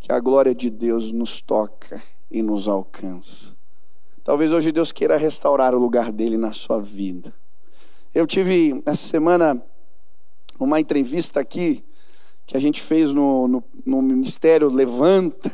que 0.00 0.10
a 0.10 0.18
glória 0.18 0.54
de 0.54 0.70
Deus 0.70 1.12
nos 1.12 1.42
toca 1.42 2.02
e 2.30 2.40
nos 2.40 2.66
alcança. 2.66 3.57
Talvez 4.28 4.52
hoje 4.52 4.70
Deus 4.70 4.92
queira 4.92 5.16
restaurar 5.16 5.74
o 5.74 5.78
lugar 5.78 6.12
dele 6.12 6.36
na 6.36 6.52
sua 6.52 6.82
vida. 6.82 7.32
Eu 8.14 8.26
tive 8.26 8.82
essa 8.84 9.08
semana 9.08 9.58
uma 10.60 10.78
entrevista 10.78 11.40
aqui 11.40 11.82
que 12.46 12.54
a 12.54 12.60
gente 12.60 12.82
fez 12.82 13.10
no, 13.14 13.48
no, 13.48 13.64
no 13.86 14.02
Ministério 14.02 14.68
Levanta, 14.68 15.50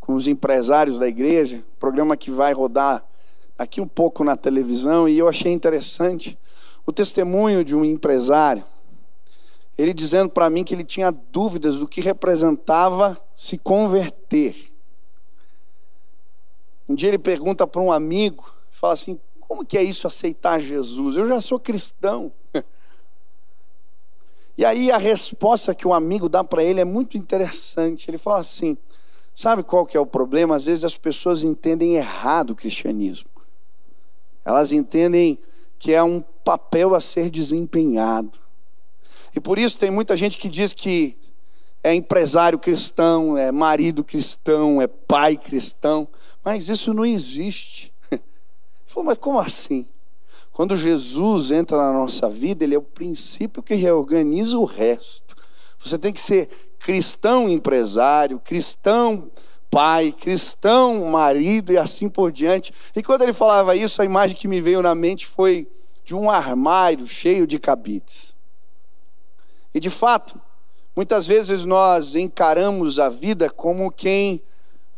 com 0.00 0.16
os 0.16 0.26
empresários 0.26 0.98
da 0.98 1.06
igreja, 1.06 1.64
programa 1.78 2.16
que 2.16 2.32
vai 2.32 2.52
rodar 2.52 3.00
aqui 3.56 3.80
um 3.80 3.86
pouco 3.86 4.24
na 4.24 4.36
televisão 4.36 5.08
e 5.08 5.16
eu 5.16 5.28
achei 5.28 5.52
interessante. 5.52 6.36
o 6.84 6.92
testemunho 6.92 7.64
de 7.64 7.76
um 7.76 7.84
empresário, 7.84 8.64
ele 9.78 9.94
dizendo 9.94 10.30
para 10.30 10.50
mim 10.50 10.64
que 10.64 10.74
ele 10.74 10.82
tinha 10.82 11.12
dúvidas 11.12 11.76
do 11.76 11.86
que 11.86 12.00
representava 12.00 13.16
se 13.36 13.56
converter. 13.56 14.56
Um 16.90 16.94
dia 16.96 17.08
ele 17.08 17.18
pergunta 17.18 17.68
para 17.68 17.80
um 17.80 17.92
amigo, 17.92 18.52
fala 18.68 18.94
assim: 18.94 19.16
como 19.38 19.64
que 19.64 19.78
é 19.78 19.82
isso 19.82 20.08
aceitar 20.08 20.58
Jesus? 20.58 21.14
Eu 21.14 21.28
já 21.28 21.40
sou 21.40 21.60
cristão. 21.60 22.32
E 24.58 24.64
aí 24.64 24.90
a 24.90 24.98
resposta 24.98 25.74
que 25.74 25.88
o 25.88 25.94
amigo 25.94 26.28
dá 26.28 26.44
para 26.44 26.62
ele 26.62 26.80
é 26.80 26.84
muito 26.84 27.16
interessante. 27.16 28.10
Ele 28.10 28.18
fala 28.18 28.40
assim: 28.40 28.76
sabe 29.32 29.62
qual 29.62 29.86
que 29.86 29.96
é 29.96 30.00
o 30.00 30.04
problema? 30.04 30.54
Às 30.54 30.66
vezes 30.66 30.84
as 30.84 30.98
pessoas 30.98 31.42
entendem 31.42 31.94
errado 31.94 32.50
o 32.50 32.54
cristianismo. 32.54 33.30
Elas 34.44 34.70
entendem 34.70 35.38
que 35.78 35.94
é 35.94 36.02
um 36.02 36.20
papel 36.44 36.94
a 36.94 37.00
ser 37.00 37.30
desempenhado. 37.30 38.38
E 39.34 39.40
por 39.40 39.58
isso 39.58 39.78
tem 39.78 39.90
muita 39.90 40.14
gente 40.14 40.36
que 40.36 40.48
diz 40.48 40.74
que 40.74 41.16
é 41.82 41.94
empresário 41.94 42.58
cristão, 42.58 43.38
é 43.38 43.50
marido 43.50 44.04
cristão, 44.04 44.82
é 44.82 44.86
pai 44.86 45.36
cristão, 45.36 46.06
mas 46.44 46.68
isso 46.68 46.92
não 46.94 47.04
existe. 47.04 47.92
Ele 48.12 48.22
falou, 48.86 49.06
mas 49.06 49.18
como 49.18 49.38
assim? 49.38 49.86
Quando 50.52 50.76
Jesus 50.76 51.50
entra 51.50 51.76
na 51.76 51.92
nossa 51.92 52.28
vida, 52.28 52.64
ele 52.64 52.74
é 52.74 52.78
o 52.78 52.82
princípio 52.82 53.62
que 53.62 53.74
reorganiza 53.74 54.58
o 54.58 54.64
resto. 54.64 55.34
Você 55.78 55.96
tem 55.96 56.12
que 56.12 56.20
ser 56.20 56.48
cristão 56.78 57.48
empresário, 57.48 58.38
cristão 58.38 59.30
pai, 59.70 60.12
cristão 60.12 61.04
marido 61.06 61.72
e 61.72 61.78
assim 61.78 62.08
por 62.08 62.32
diante. 62.32 62.74
E 62.94 63.02
quando 63.02 63.22
ele 63.22 63.32
falava 63.32 63.76
isso, 63.76 64.02
a 64.02 64.04
imagem 64.04 64.36
que 64.36 64.48
me 64.48 64.60
veio 64.60 64.82
na 64.82 64.94
mente 64.94 65.26
foi 65.26 65.66
de 66.04 66.14
um 66.14 66.28
armário 66.28 67.06
cheio 67.06 67.46
de 67.46 67.58
cabides. 67.58 68.34
E 69.72 69.78
de 69.78 69.88
fato, 69.88 70.40
muitas 70.96 71.26
vezes 71.26 71.64
nós 71.64 72.16
encaramos 72.16 72.98
a 72.98 73.08
vida 73.08 73.48
como 73.48 73.92
quem 73.92 74.42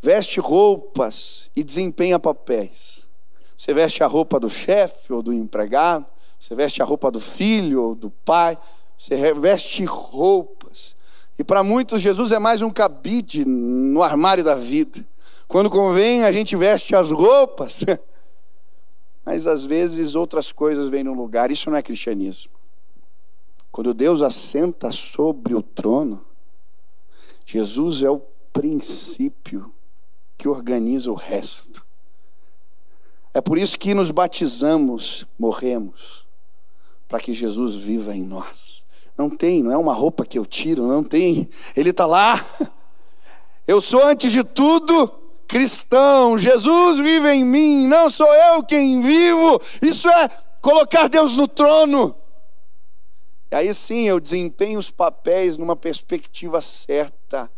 veste 0.03 0.41
roupas 0.41 1.49
e 1.55 1.63
desempenha 1.63 2.19
papéis. 2.19 3.07
Você 3.55 3.73
veste 3.73 4.03
a 4.03 4.07
roupa 4.07 4.37
do 4.37 4.49
chefe 4.49 5.13
ou 5.13 5.23
do 5.23 5.31
empregado, 5.31 6.05
você 6.37 6.53
veste 6.53 6.81
a 6.81 6.85
roupa 6.85 7.09
do 7.09 7.21
filho 7.21 7.81
ou 7.81 7.95
do 7.95 8.09
pai, 8.09 8.57
você 8.97 9.33
veste 9.33 9.85
roupas. 9.85 10.93
E 11.39 11.43
para 11.43 11.63
muitos, 11.63 12.01
Jesus 12.01 12.33
é 12.33 12.37
mais 12.37 12.61
um 12.61 12.69
cabide 12.69 13.45
no 13.45 14.03
armário 14.03 14.43
da 14.43 14.55
vida. 14.55 15.07
Quando 15.47 15.69
convém, 15.69 16.25
a 16.25 16.33
gente 16.33 16.53
veste 16.57 16.93
as 16.93 17.09
roupas, 17.09 17.85
mas 19.25 19.47
às 19.47 19.65
vezes 19.65 20.15
outras 20.15 20.51
coisas 20.51 20.89
vêm 20.89 21.05
no 21.05 21.13
lugar. 21.13 21.49
Isso 21.49 21.69
não 21.69 21.77
é 21.77 21.81
cristianismo. 21.81 22.51
Quando 23.71 23.93
Deus 23.93 24.21
assenta 24.21 24.91
sobre 24.91 25.55
o 25.55 25.61
trono, 25.61 26.25
Jesus 27.45 28.03
é 28.03 28.09
o 28.09 28.21
princípio 28.51 29.72
que 30.43 30.49
organiza 30.49 31.09
o 31.09 31.15
resto. 31.15 31.85
É 33.33 33.39
por 33.39 33.57
isso 33.57 33.79
que 33.79 33.93
nos 33.93 34.11
batizamos, 34.11 35.25
morremos, 35.39 36.27
para 37.07 37.21
que 37.21 37.33
Jesus 37.33 37.75
viva 37.75 38.13
em 38.13 38.23
nós. 38.23 38.85
Não 39.17 39.29
tem, 39.29 39.63
não 39.63 39.71
é 39.71 39.77
uma 39.77 39.93
roupa 39.93 40.25
que 40.25 40.37
eu 40.37 40.45
tiro, 40.45 40.85
não 40.85 41.01
tem. 41.01 41.49
Ele 41.77 41.91
está 41.91 42.05
lá. 42.05 42.45
Eu 43.65 43.79
sou, 43.79 44.03
antes 44.03 44.33
de 44.33 44.43
tudo, 44.43 45.07
cristão. 45.47 46.37
Jesus 46.37 46.99
vive 46.99 47.31
em 47.31 47.45
mim, 47.45 47.87
não 47.87 48.09
sou 48.09 48.27
eu 48.27 48.63
quem 48.63 49.01
vivo. 49.01 49.61
Isso 49.81 50.09
é 50.09 50.27
colocar 50.61 51.07
Deus 51.07 51.37
no 51.37 51.47
trono. 51.47 52.13
E 53.49 53.55
aí 53.55 53.73
sim 53.73 54.09
eu 54.09 54.19
desempenho 54.19 54.77
os 54.77 54.91
papéis 54.91 55.55
numa 55.55 55.77
perspectiva 55.77 56.59
certa. 56.59 57.49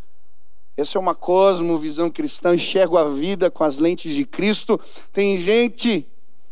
Essa 0.77 0.97
é 0.97 0.99
uma 0.99 1.15
cosmovisão 1.15 2.09
cristã, 2.09 2.53
enxergo 2.53 2.97
a 2.97 3.07
vida 3.07 3.49
com 3.49 3.63
as 3.63 3.77
lentes 3.77 4.13
de 4.13 4.25
Cristo. 4.25 4.79
Tem 5.13 5.37
gente 5.37 6.05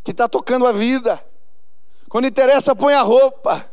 que 0.04 0.12
está 0.12 0.28
tocando 0.30 0.66
a 0.66 0.72
vida. 0.72 1.20
Quando 2.08 2.28
interessa, 2.28 2.76
põe 2.76 2.94
a 2.94 3.02
roupa. 3.02 3.66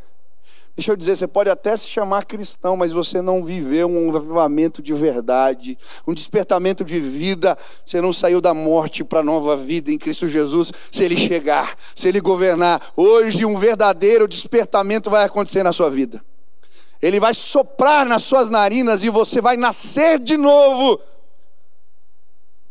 Deixa 0.75 0.91
eu 0.91 0.95
dizer, 0.95 1.15
você 1.17 1.27
pode 1.27 1.49
até 1.49 1.75
se 1.75 1.87
chamar 1.87 2.25
cristão, 2.25 2.77
mas 2.77 2.91
você 2.93 3.21
não 3.21 3.43
viveu 3.43 3.89
um 3.89 4.15
avivamento 4.15 4.81
de 4.81 4.93
verdade, 4.93 5.77
um 6.07 6.13
despertamento 6.13 6.83
de 6.83 6.99
vida. 6.99 7.57
Você 7.85 8.01
não 8.01 8.13
saiu 8.13 8.41
da 8.41 8.53
morte 8.53 9.03
para 9.03 9.19
a 9.19 9.23
nova 9.23 9.55
vida 9.55 9.91
em 9.91 9.97
Cristo 9.97 10.27
Jesus. 10.27 10.71
Se 10.91 11.03
Ele 11.03 11.17
chegar, 11.17 11.75
se 11.93 12.07
Ele 12.07 12.21
governar, 12.21 12.81
hoje 12.95 13.45
um 13.45 13.57
verdadeiro 13.57 14.27
despertamento 14.27 15.09
vai 15.09 15.25
acontecer 15.25 15.61
na 15.61 15.73
sua 15.73 15.89
vida. 15.89 16.23
Ele 17.01 17.19
vai 17.19 17.33
soprar 17.33 18.05
nas 18.05 18.23
suas 18.23 18.49
narinas 18.49 19.03
e 19.03 19.09
você 19.09 19.41
vai 19.41 19.57
nascer 19.57 20.19
de 20.19 20.37
novo. 20.37 21.01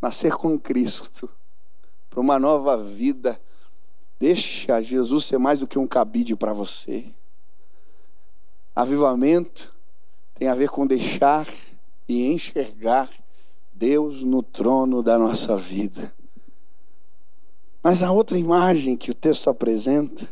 Nascer 0.01 0.33
com 0.33 0.57
Cristo, 0.57 1.29
para 2.09 2.21
uma 2.21 2.39
nova 2.39 2.77
vida. 2.77 3.39
Deixa 4.17 4.81
Jesus 4.81 5.25
ser 5.25 5.37
mais 5.37 5.59
do 5.59 5.67
que 5.67 5.77
um 5.77 5.85
cabide 5.85 6.35
para 6.35 6.53
você. 6.53 7.05
Avivamento 8.75 9.73
tem 10.33 10.47
a 10.47 10.55
ver 10.55 10.69
com 10.69 10.87
deixar 10.87 11.47
e 12.07 12.31
enxergar 12.31 13.09
Deus 13.73 14.23
no 14.23 14.41
trono 14.41 15.03
da 15.03 15.17
nossa 15.17 15.57
vida. 15.57 16.13
Mas 17.83 18.01
a 18.01 18.11
outra 18.11 18.37
imagem 18.37 18.95
que 18.95 19.11
o 19.11 19.15
texto 19.15 19.49
apresenta 19.49 20.29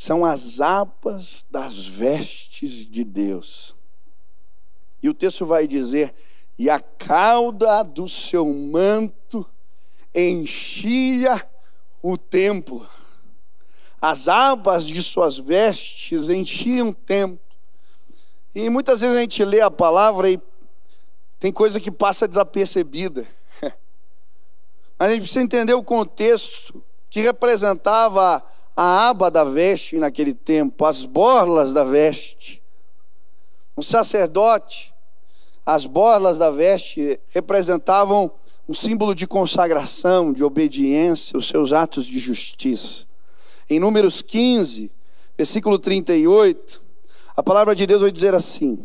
são 0.00 0.24
as 0.24 0.60
abas 0.60 1.44
das 1.50 1.86
vestes 1.86 2.86
de 2.86 3.04
Deus. 3.04 3.74
E 5.02 5.08
o 5.08 5.14
texto 5.14 5.44
vai 5.44 5.66
dizer: 5.66 6.14
e 6.58 6.70
a 6.70 6.80
cauda 6.80 7.82
do 7.82 8.08
seu 8.08 8.46
manto 8.46 9.44
enchia 10.14 11.48
o 12.02 12.16
templo 12.16 12.88
as 14.00 14.28
abas 14.28 14.86
de 14.86 15.02
suas 15.02 15.36
vestes 15.36 16.30
enchiam 16.30 16.88
o 16.88 16.94
templo. 16.94 17.38
E 18.54 18.70
muitas 18.70 19.02
vezes 19.02 19.16
a 19.16 19.20
gente 19.20 19.44
lê 19.44 19.60
a 19.60 19.70
palavra 19.70 20.30
e 20.30 20.40
tem 21.38 21.52
coisa 21.52 21.78
que 21.78 21.90
passa 21.90 22.26
desapercebida. 22.26 23.26
Mas 24.98 25.08
a 25.08 25.12
gente 25.12 25.22
precisa 25.22 25.42
entender 25.42 25.74
o 25.74 25.82
contexto 25.82 26.82
que 27.10 27.20
representava 27.20 28.42
a 28.82 29.10
aba 29.10 29.30
da 29.30 29.44
veste 29.44 29.98
naquele 29.98 30.32
tempo, 30.32 30.86
as 30.86 31.04
borlas 31.04 31.74
da 31.74 31.84
veste. 31.84 32.62
Um 33.76 33.82
sacerdote, 33.82 34.94
as 35.66 35.84
borlas 35.84 36.38
da 36.38 36.50
veste 36.50 37.20
representavam 37.28 38.32
um 38.66 38.72
símbolo 38.72 39.14
de 39.14 39.26
consagração, 39.26 40.32
de 40.32 40.42
obediência, 40.42 41.36
os 41.36 41.46
seus 41.46 41.74
atos 41.74 42.06
de 42.06 42.18
justiça. 42.18 43.04
Em 43.68 43.78
Números 43.78 44.22
15, 44.22 44.90
versículo 45.36 45.78
38, 45.78 46.80
a 47.36 47.42
palavra 47.42 47.74
de 47.74 47.86
Deus 47.86 48.00
vai 48.00 48.10
dizer 48.10 48.34
assim: 48.34 48.78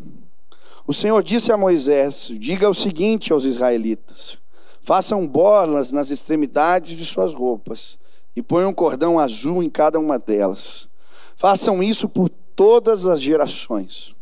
O 0.86 0.94
Senhor 0.94 1.24
disse 1.24 1.54
a 1.54 1.58
Moisés: 1.58 2.32
Diga 2.34 2.70
o 2.70 2.76
seguinte 2.76 3.32
aos 3.32 3.46
israelitas: 3.46 4.38
Façam 4.82 5.26
borlas 5.26 5.94
nas 5.94 6.12
extremidades 6.12 6.98
de 6.98 7.06
suas 7.06 7.34
roupas 7.34 7.98
e 8.36 8.42
ponham 8.42 8.70
um 8.70 8.74
cordão 8.74 9.18
azul 9.18 9.64
em 9.64 9.70
cada 9.70 10.00
uma 10.00 10.20
delas. 10.20 10.88
Façam 11.36 11.82
isso 11.82 12.08
por 12.10 12.30
todas 12.30 13.06
as 13.06 13.22
gerações. 13.22 14.16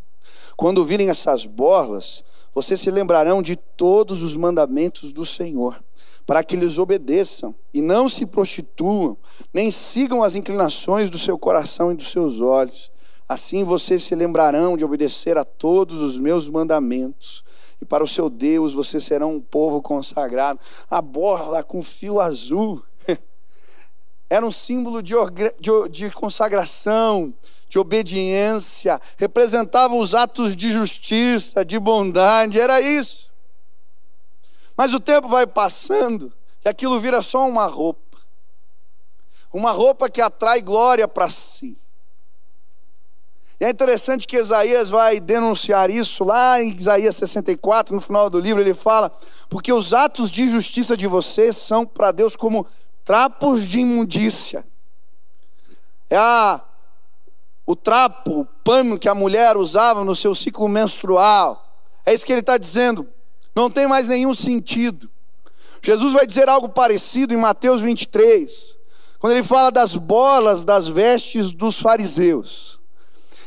Quando 0.56 0.86
virem 0.86 1.10
essas 1.10 1.46
borlas, 1.46 2.24
vocês 2.54 2.80
se 2.80 2.92
lembrarão 2.92 3.42
de 3.42 3.56
todos 3.56 4.22
os 4.22 4.36
mandamentos 4.36 5.12
do 5.12 5.26
Senhor 5.26 5.84
para 6.26 6.44
que 6.44 6.56
lhes 6.56 6.78
obedeçam 6.78 7.54
e 7.74 7.82
não 7.82 8.08
se 8.08 8.26
prostituam, 8.26 9.18
nem 9.54 9.70
sigam 9.72 10.24
as 10.24 10.36
inclinações 10.36 11.10
do 11.10 11.18
seu 11.18 11.38
coração 11.38 11.92
e 11.92 11.96
dos 11.96 12.12
seus 12.12 12.40
olhos. 12.40 12.92
Assim 13.28 13.64
vocês 13.64 14.04
se 14.04 14.16
lembrarão 14.16 14.78
de 14.78 14.86
obedecer 14.86 15.38
a 15.38 15.44
todos 15.44 16.02
os 16.02 16.18
meus 16.18 16.48
mandamentos. 16.48 17.44
E 17.82 17.86
para 17.86 18.04
o 18.04 18.08
seu 18.08 18.30
Deus 18.30 18.74
vocês 18.74 19.04
serão 19.04 19.36
um 19.36 19.42
povo 19.42 19.82
consagrado. 19.82 20.60
A 20.90 21.02
borla 21.02 21.64
com 21.64 21.82
fio 21.82 22.20
azul 22.20 22.82
era 24.34 24.44
um 24.44 24.52
símbolo 24.52 25.04
de, 25.04 25.14
de, 25.60 25.90
de 25.90 26.10
consagração, 26.10 27.32
de 27.70 27.78
obediência, 27.78 29.00
representava 29.16 29.94
os 29.94 30.16
atos 30.16 30.56
de 30.56 30.72
justiça, 30.72 31.64
de 31.64 31.78
bondade, 31.78 32.60
era 32.60 32.82
isso. 32.82 33.32
Mas 34.76 34.92
o 34.92 35.00
tempo 35.00 35.28
vai 35.28 35.46
passando 35.46 36.34
e 36.66 36.68
aquilo 36.68 37.00
vira 37.00 37.22
só 37.22 37.48
uma 37.48 37.68
roupa. 37.68 38.18
Uma 39.54 39.72
roupa 39.72 40.10
que 40.10 40.20
atrai 40.20 40.62
glória 40.62 41.08
para 41.08 41.30
si. 41.30 41.78
E 43.60 43.66
é 43.66 43.70
interessante 43.70 44.26
que 44.26 44.38
Isaías 44.38 44.90
vai 44.90 45.20
denunciar 45.20 45.92
isso 45.92 46.24
lá 46.24 46.60
em 46.60 46.72
Isaías 46.72 47.16
64, 47.18 47.94
no 47.94 48.02
final 48.02 48.32
do 48.32 48.40
livro, 48.40 48.60
ele 48.60 48.74
fala: 48.74 49.16
Porque 49.48 49.72
os 49.72 49.94
atos 49.94 50.32
de 50.32 50.48
justiça 50.48 50.98
de 50.98 51.06
vocês 51.06 51.56
são 51.56 51.86
para 51.86 52.12
Deus 52.12 52.36
como 52.36 52.66
trapos 53.04 53.68
de 53.68 53.80
imundícia. 53.80 54.66
é 56.10 56.18
a, 56.18 56.62
o 57.66 57.76
trapo, 57.76 58.42
o 58.42 58.46
pano 58.46 59.00
que 59.00 59.10
a 59.10 59.16
mulher 59.16 59.58
usava 59.58 60.04
no 60.04 60.16
seu 60.16 60.36
ciclo 60.36 60.68
menstrual. 60.68 61.64
É 62.06 62.14
isso 62.14 62.26
que 62.26 62.32
ele 62.32 62.42
está 62.42 62.58
dizendo. 62.58 63.08
Não 63.56 63.70
tem 63.70 63.88
mais 63.88 64.08
nenhum 64.08 64.34
sentido. 64.34 65.10
Jesus 65.82 66.14
vai 66.14 66.26
dizer 66.26 66.48
algo 66.48 66.70
parecido 66.70 67.34
em 67.34 67.38
Mateus 67.38 67.82
23, 67.82 68.78
quando 69.20 69.34
ele 69.34 69.44
fala 69.44 69.70
das 69.70 69.96
bolas 69.96 70.64
das 70.64 70.88
vestes 70.88 71.52
dos 71.52 71.80
fariseus. 71.80 72.80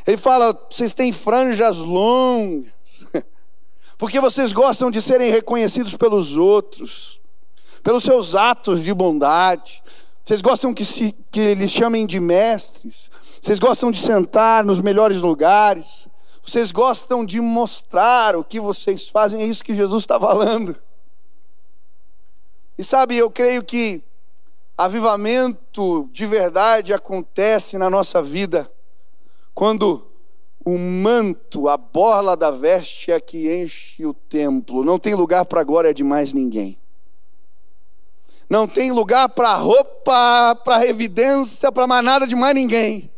Ele 0.05 0.17
fala: 0.17 0.53
vocês 0.69 0.93
têm 0.93 1.11
franjas 1.11 1.79
longas, 1.79 3.05
porque 3.97 4.19
vocês 4.19 4.53
gostam 4.53 4.91
de 4.91 5.01
serem 5.01 5.31
reconhecidos 5.31 5.95
pelos 5.95 6.37
outros, 6.37 7.19
pelos 7.83 8.03
seus 8.03 8.35
atos 8.35 8.83
de 8.83 8.93
bondade. 8.93 9.83
Vocês 10.23 10.41
gostam 10.41 10.73
que, 10.73 10.83
se, 10.83 11.15
que 11.31 11.39
eles 11.39 11.71
chamem 11.71 12.05
de 12.05 12.19
mestres. 12.19 13.09
Vocês 13.41 13.59
gostam 13.59 13.91
de 13.91 14.01
sentar 14.01 14.63
nos 14.65 14.81
melhores 14.81 15.21
lugares. 15.21 16.07
Vocês 16.43 16.71
gostam 16.71 17.25
de 17.25 17.39
mostrar 17.39 18.35
o 18.35 18.43
que 18.43 18.59
vocês 18.59 19.07
fazem. 19.09 19.41
É 19.41 19.45
isso 19.45 19.63
que 19.63 19.75
Jesus 19.75 20.03
está 20.03 20.19
falando. 20.19 20.75
E 22.77 22.83
sabe, 22.83 23.17
eu 23.17 23.31
creio 23.31 23.63
que 23.63 24.03
avivamento 24.77 26.09
de 26.11 26.25
verdade 26.25 26.93
acontece 26.93 27.77
na 27.77 27.89
nossa 27.89 28.21
vida 28.21 28.71
quando 29.55 30.07
o 30.63 30.77
manto, 30.77 31.67
a 31.67 31.77
borla 31.77 32.37
da 32.37 32.51
veste 32.51 33.11
é 33.11 33.19
que 33.19 33.51
enche 33.51 34.05
o 34.05 34.13
templo. 34.13 34.83
Não 34.83 34.99
tem 34.99 35.15
lugar 35.15 35.45
para 35.45 35.61
a 35.61 35.63
glória 35.63 35.93
de 35.93 36.03
mais 36.03 36.33
ninguém. 36.33 36.77
Não 38.49 38.67
tem 38.67 38.91
lugar 38.91 39.29
para 39.29 39.53
roupa, 39.55 40.55
para 40.63 40.85
evidência, 40.87 41.71
para 41.71 41.85
mais 41.85 42.03
nada 42.03 42.25
de 42.25 42.35
mais 42.35 42.55
ninguém. 42.55 43.11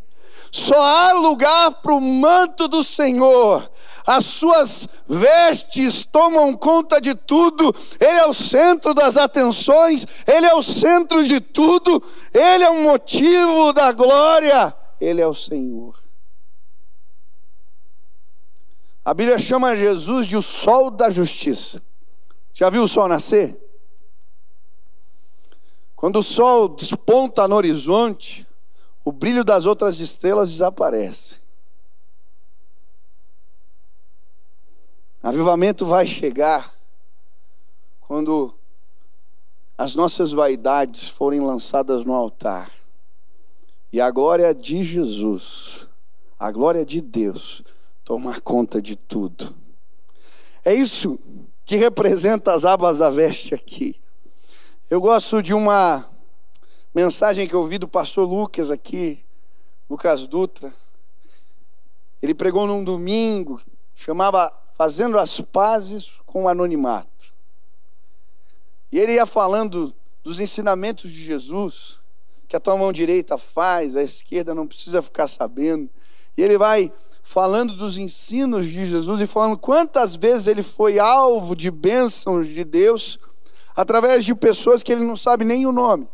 Só 0.51 0.81
há 0.81 1.13
lugar 1.13 1.71
para 1.81 1.93
o 1.93 2.01
manto 2.01 2.67
do 2.67 2.83
Senhor. 2.83 3.69
As 4.07 4.25
suas 4.25 4.87
vestes 5.07 6.03
tomam 6.03 6.55
conta 6.55 6.99
de 6.99 7.13
tudo. 7.13 7.73
Ele 7.99 8.19
é 8.19 8.25
o 8.25 8.33
centro 8.33 8.93
das 8.95 9.17
atenções. 9.17 10.07
Ele 10.25 10.47
é 10.47 10.55
o 10.55 10.63
centro 10.63 11.23
de 11.23 11.39
tudo. 11.39 12.01
Ele 12.33 12.63
é 12.63 12.69
o 12.71 12.81
motivo 12.81 13.71
da 13.71 13.91
glória. 13.91 14.75
Ele 14.99 15.21
é 15.21 15.27
o 15.27 15.35
Senhor. 15.35 15.95
A 19.05 19.13
Bíblia 19.13 19.37
chama 19.37 19.77
Jesus 19.77 20.25
de 20.25 20.35
o 20.35 20.41
sol 20.41 20.89
da 20.89 21.11
justiça. 21.11 21.79
Já 22.51 22.71
viu 22.71 22.83
o 22.83 22.87
sol 22.87 23.07
nascer? 23.07 23.68
Quando 25.99 26.19
o 26.19 26.23
sol 26.23 26.69
desponta 26.69 27.45
no 27.45 27.57
horizonte, 27.57 28.47
o 29.03 29.11
brilho 29.11 29.43
das 29.43 29.65
outras 29.65 29.99
estrelas 29.99 30.49
desaparece. 30.49 31.41
Avivamento 35.21 35.85
vai 35.85 36.07
chegar 36.07 36.73
quando 37.99 38.55
as 39.77 39.93
nossas 39.93 40.31
vaidades 40.31 41.09
forem 41.09 41.41
lançadas 41.41 42.05
no 42.05 42.13
altar 42.13 42.71
e 43.91 43.99
a 43.99 44.09
glória 44.09 44.55
de 44.55 44.81
Jesus, 44.81 45.85
a 46.39 46.49
glória 46.49 46.85
de 46.85 47.01
Deus, 47.01 47.61
tomar 48.05 48.39
conta 48.39 48.81
de 48.81 48.95
tudo. 48.95 49.53
É 50.63 50.73
isso 50.73 51.19
que 51.65 51.75
representa 51.75 52.53
as 52.53 52.63
abas 52.63 52.99
da 52.99 53.09
veste 53.09 53.53
aqui. 53.53 53.99
Eu 54.89 54.99
gosto 54.99 55.39
de 55.39 55.53
uma 55.53 56.03
mensagem 56.95 57.47
que 57.47 57.53
eu 57.53 57.59
ouvi 57.59 57.77
do 57.77 57.87
pastor 57.87 58.27
Lucas 58.27 58.71
aqui, 58.71 59.23
Lucas 59.87 60.25
Dutra. 60.25 60.73
Ele 62.19 62.33
pregou 62.33 62.65
num 62.65 62.83
domingo, 62.83 63.61
chamava 63.93 64.51
Fazendo 64.73 65.19
as 65.19 65.39
Pazes 65.41 66.09
com 66.25 66.45
o 66.45 66.47
Anonimato. 66.47 67.31
E 68.91 68.97
ele 68.97 69.13
ia 69.13 69.27
falando 69.27 69.93
dos 70.23 70.39
ensinamentos 70.39 71.11
de 71.11 71.23
Jesus, 71.23 71.99
que 72.47 72.55
a 72.55 72.59
tua 72.59 72.75
mão 72.75 72.91
direita 72.91 73.37
faz, 73.37 73.95
a 73.95 74.01
esquerda 74.01 74.55
não 74.55 74.65
precisa 74.65 75.03
ficar 75.03 75.27
sabendo. 75.27 75.87
E 76.35 76.41
ele 76.41 76.57
vai 76.57 76.91
falando 77.21 77.75
dos 77.75 77.95
ensinos 77.95 78.65
de 78.65 78.85
Jesus 78.85 79.21
e 79.21 79.27
falando 79.27 79.55
quantas 79.55 80.15
vezes 80.15 80.47
ele 80.47 80.63
foi 80.63 80.97
alvo 80.97 81.55
de 81.55 81.69
bênçãos 81.69 82.47
de 82.47 82.63
Deus 82.63 83.19
através 83.79 84.25
de 84.25 84.35
pessoas 84.35 84.83
que 84.83 84.91
ele 84.91 85.05
não 85.05 85.15
sabe 85.15 85.45
nem 85.45 85.65
o 85.65 85.71
nome. 85.71 86.05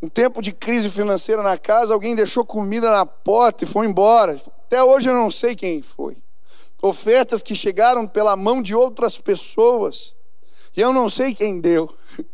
Um 0.00 0.08
tempo 0.08 0.40
de 0.40 0.52
crise 0.52 0.88
financeira 0.88 1.42
na 1.42 1.58
casa, 1.58 1.92
alguém 1.92 2.16
deixou 2.16 2.46
comida 2.46 2.90
na 2.90 3.04
porta 3.04 3.64
e 3.64 3.66
foi 3.66 3.86
embora. 3.86 4.40
Até 4.64 4.82
hoje 4.82 5.10
eu 5.10 5.14
não 5.14 5.30
sei 5.30 5.54
quem 5.54 5.82
foi. 5.82 6.16
Ofertas 6.80 7.42
que 7.42 7.54
chegaram 7.54 8.08
pela 8.08 8.34
mão 8.36 8.62
de 8.62 8.74
outras 8.74 9.18
pessoas 9.18 10.14
e 10.74 10.80
eu 10.80 10.94
não 10.94 11.10
sei 11.10 11.34
quem 11.34 11.60
deu. 11.60 11.94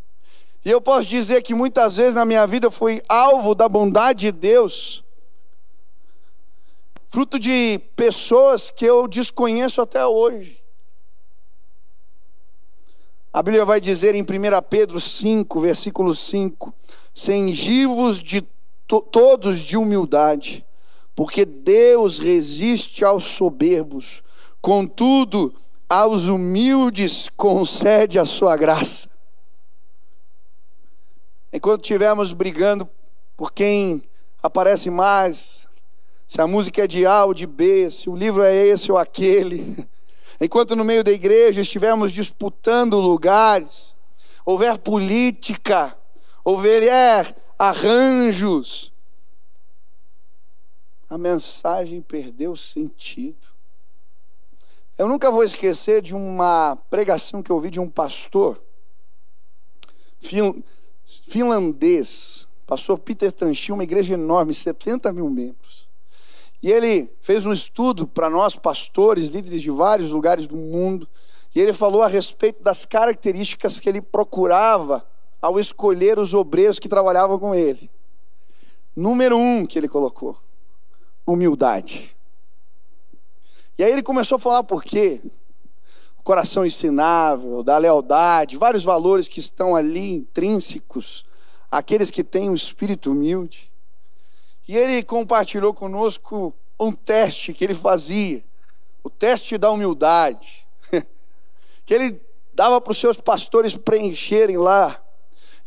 E 0.64 0.70
eu 0.70 0.80
posso 0.80 1.08
dizer 1.08 1.40
que 1.42 1.54
muitas 1.54 1.96
vezes 1.96 2.14
na 2.16 2.24
minha 2.24 2.46
vida 2.46 2.70
fui 2.70 3.00
alvo 3.08 3.54
da 3.54 3.68
bondade 3.68 4.26
de 4.26 4.32
Deus, 4.32 5.02
fruto 7.06 7.38
de 7.38 7.80
pessoas 7.96 8.70
que 8.70 8.84
eu 8.84 9.08
desconheço 9.08 9.80
até 9.80 10.04
hoje. 10.04 10.62
A 13.32 13.42
Bíblia 13.42 13.64
vai 13.64 13.80
dizer 13.80 14.14
em 14.14 14.22
1 14.22 14.26
Pedro 14.68 14.98
5, 14.98 15.60
versículo 15.60 16.14
5: 16.14 16.72
Sengivos 17.12 18.22
de 18.22 18.42
to 18.86 19.02
todos 19.02 19.58
de 19.58 19.76
humildade, 19.76 20.64
porque 21.14 21.44
Deus 21.44 22.18
resiste 22.18 23.04
aos 23.04 23.24
soberbos, 23.24 24.22
contudo, 24.62 25.54
aos 25.88 26.28
humildes 26.28 27.28
concede 27.36 28.18
a 28.18 28.24
sua 28.24 28.56
graça. 28.56 29.10
Enquanto 31.52 31.82
estivermos 31.82 32.32
brigando 32.32 32.88
por 33.36 33.52
quem 33.52 34.02
aparece 34.42 34.90
mais, 34.90 35.66
se 36.26 36.40
a 36.40 36.46
música 36.46 36.84
é 36.84 36.86
de 36.86 37.04
A 37.04 37.24
ou 37.24 37.34
de 37.34 37.46
B, 37.46 37.90
se 37.90 38.08
o 38.08 38.16
livro 38.16 38.42
é 38.42 38.54
esse 38.54 38.90
ou 38.90 38.98
aquele, 38.98 39.76
enquanto 40.40 40.76
no 40.76 40.84
meio 40.84 41.02
da 41.02 41.10
igreja 41.10 41.60
estivermos 41.60 42.12
disputando 42.12 42.98
lugares, 42.98 43.96
houver 44.44 44.78
política, 44.78 45.96
houver 46.44 47.34
arranjos, 47.58 48.92
a 51.08 51.16
mensagem 51.16 52.00
perdeu 52.02 52.54
sentido. 52.54 53.48
Eu 54.96 55.08
nunca 55.08 55.30
vou 55.30 55.42
esquecer 55.42 56.02
de 56.02 56.14
uma 56.14 56.76
pregação 56.90 57.42
que 57.42 57.50
eu 57.50 57.56
ouvi 57.56 57.70
de 57.70 57.80
um 57.80 57.88
pastor 57.88 58.60
finlandês, 61.28 62.46
pastor 62.66 62.98
Peter 62.98 63.32
Tanchin, 63.32 63.72
uma 63.72 63.84
igreja 63.84 64.14
enorme, 64.14 64.52
70 64.52 65.12
mil 65.12 65.30
membros. 65.30 65.87
E 66.62 66.70
ele 66.70 67.12
fez 67.20 67.46
um 67.46 67.52
estudo 67.52 68.06
para 68.06 68.28
nós, 68.28 68.56
pastores, 68.56 69.28
líderes 69.28 69.62
de 69.62 69.70
vários 69.70 70.10
lugares 70.10 70.46
do 70.46 70.56
mundo, 70.56 71.08
e 71.54 71.60
ele 71.60 71.72
falou 71.72 72.02
a 72.02 72.08
respeito 72.08 72.62
das 72.62 72.84
características 72.84 73.78
que 73.80 73.88
ele 73.88 74.02
procurava 74.02 75.06
ao 75.40 75.58
escolher 75.58 76.18
os 76.18 76.34
obreiros 76.34 76.78
que 76.78 76.88
trabalhavam 76.88 77.38
com 77.38 77.54
ele. 77.54 77.90
Número 78.94 79.36
um 79.36 79.64
que 79.64 79.78
ele 79.78 79.88
colocou: 79.88 80.36
humildade. 81.26 82.16
E 83.78 83.84
aí 83.84 83.92
ele 83.92 84.02
começou 84.02 84.36
a 84.36 84.40
falar 84.40 84.64
por 84.64 84.82
quê? 84.82 85.22
O 86.18 86.22
coração 86.24 86.66
ensinável, 86.66 87.62
da 87.62 87.78
lealdade, 87.78 88.56
vários 88.56 88.84
valores 88.84 89.28
que 89.28 89.38
estão 89.38 89.76
ali 89.76 90.10
intrínsecos, 90.10 91.24
aqueles 91.70 92.10
que 92.10 92.24
têm 92.24 92.50
um 92.50 92.54
espírito 92.54 93.12
humilde. 93.12 93.70
E 94.68 94.76
ele 94.76 95.02
compartilhou 95.02 95.74
conosco 95.74 96.54
um 96.78 96.92
teste 96.92 97.52
que 97.52 97.64
ele 97.64 97.74
fazia, 97.74 98.44
o 99.02 99.10
teste 99.10 99.58
da 99.58 99.70
humildade, 99.70 100.68
que 101.84 101.94
ele 101.94 102.20
dava 102.52 102.80
para 102.80 102.92
os 102.92 102.98
seus 102.98 103.18
pastores 103.18 103.76
preencherem 103.76 104.56
lá 104.56 105.02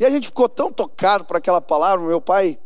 e 0.01 0.05
a 0.05 0.09
gente 0.09 0.29
ficou 0.29 0.49
tão 0.49 0.73
tocado 0.73 1.25
por 1.25 1.37
aquela 1.37 1.61
palavra. 1.61 2.03
Meu 2.03 2.19
pai, 2.19 2.57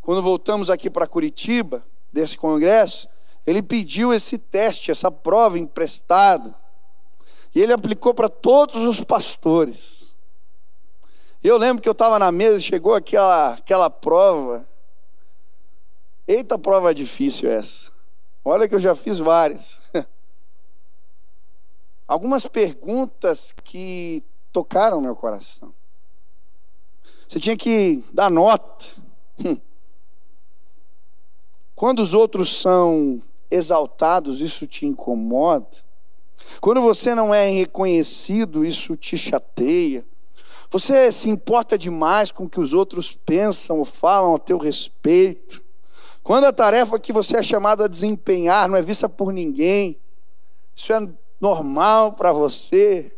quando 0.00 0.22
voltamos 0.22 0.70
aqui 0.70 0.88
para 0.88 1.06
Curitiba, 1.06 1.84
desse 2.10 2.38
congresso, 2.38 3.06
ele 3.46 3.60
pediu 3.60 4.14
esse 4.14 4.38
teste, 4.38 4.90
essa 4.90 5.10
prova 5.10 5.58
emprestada. 5.58 6.54
E 7.54 7.60
ele 7.60 7.74
aplicou 7.74 8.14
para 8.14 8.30
todos 8.30 8.76
os 8.76 9.04
pastores. 9.04 10.16
Eu 11.44 11.58
lembro 11.58 11.82
que 11.82 11.88
eu 11.88 11.92
estava 11.92 12.18
na 12.18 12.32
mesa, 12.32 12.58
chegou 12.60 12.94
aquela, 12.94 13.52
aquela 13.52 13.90
prova. 13.90 14.66
Eita, 16.30 16.56
prova 16.56 16.94
difícil 16.94 17.50
essa. 17.50 17.90
Olha 18.44 18.68
que 18.68 18.74
eu 18.76 18.78
já 18.78 18.94
fiz 18.94 19.18
várias. 19.18 19.80
Algumas 22.06 22.46
perguntas 22.46 23.52
que 23.64 24.22
tocaram 24.52 25.00
meu 25.00 25.16
coração. 25.16 25.74
Você 27.26 27.40
tinha 27.40 27.56
que 27.56 28.04
dar 28.12 28.30
nota. 28.30 28.86
Quando 31.74 31.98
os 31.98 32.14
outros 32.14 32.60
são 32.60 33.20
exaltados, 33.50 34.40
isso 34.40 34.68
te 34.68 34.86
incomoda. 34.86 35.78
Quando 36.60 36.80
você 36.80 37.12
não 37.12 37.34
é 37.34 37.50
reconhecido, 37.50 38.64
isso 38.64 38.96
te 38.96 39.18
chateia. 39.18 40.06
Você 40.70 41.10
se 41.10 41.28
importa 41.28 41.76
demais 41.76 42.30
com 42.30 42.44
o 42.44 42.48
que 42.48 42.60
os 42.60 42.72
outros 42.72 43.10
pensam 43.10 43.80
ou 43.80 43.84
falam 43.84 44.36
a 44.36 44.38
teu 44.38 44.58
respeito. 44.58 45.68
Quando 46.22 46.44
a 46.44 46.52
tarefa 46.52 46.98
que 46.98 47.12
você 47.12 47.38
é 47.38 47.42
chamado 47.42 47.82
a 47.82 47.88
desempenhar 47.88 48.68
não 48.68 48.76
é 48.76 48.82
vista 48.82 49.08
por 49.08 49.32
ninguém, 49.32 50.00
isso 50.74 50.92
é 50.92 51.08
normal 51.40 52.12
para 52.12 52.32
você. 52.32 53.16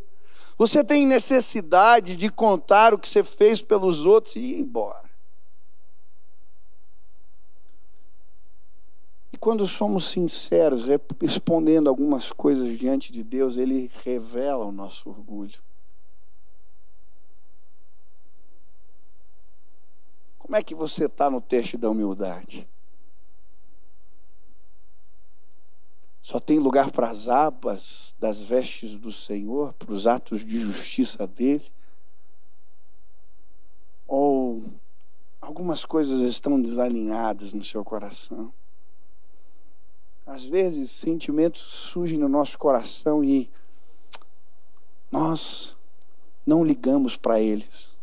Você 0.57 0.85
tem 0.85 1.07
necessidade 1.07 2.15
de 2.15 2.31
contar 2.31 2.95
o 2.95 2.99
que 2.99 3.09
você 3.09 3.25
fez 3.25 3.61
pelos 3.61 4.05
outros 4.05 4.37
e 4.37 4.41
ir 4.41 4.61
embora. 4.61 5.11
E 9.33 9.37
quando 9.37 9.67
somos 9.67 10.05
sinceros, 10.05 10.85
respondendo 11.21 11.89
algumas 11.89 12.31
coisas 12.31 12.79
diante 12.79 13.11
de 13.11 13.25
Deus, 13.25 13.57
Ele 13.57 13.91
revela 14.05 14.65
o 14.65 14.71
nosso 14.71 15.09
orgulho. 15.09 15.59
Como 20.39 20.55
é 20.55 20.63
que 20.63 20.75
você 20.75 21.07
está 21.07 21.31
no 21.31 21.41
teste 21.41 21.77
da 21.77 21.91
humildade? 21.91 22.69
Só 26.23 26.39
tem 26.39 26.61
lugar 26.61 26.93
para 26.93 27.11
as 27.11 27.29
abas 27.29 28.15
das 28.21 28.41
vestes 28.41 28.97
do 28.97 29.11
Senhor, 29.11 29.75
para 29.75 29.93
os 29.93 30.07
atos 30.07 30.45
de 30.45 30.57
justiça 30.57 31.27
dele? 31.27 31.69
Ou 34.07 34.65
algumas 35.41 35.85
coisas 35.85 36.21
estão 36.21 36.63
desalinhadas 36.63 37.53
no 37.53 37.65
seu 37.65 37.85
coração? 37.85 38.55
Às 40.25 40.45
vezes, 40.45 40.93
sentimentos 40.93 41.61
surgem 41.61 42.19
no 42.19 42.29
nosso 42.29 42.57
coração 42.57 43.25
e 43.25 43.51
nós 45.11 45.77
não 46.47 46.65
ligamos 46.65 47.17
para 47.17 47.41
eles, 47.41 47.99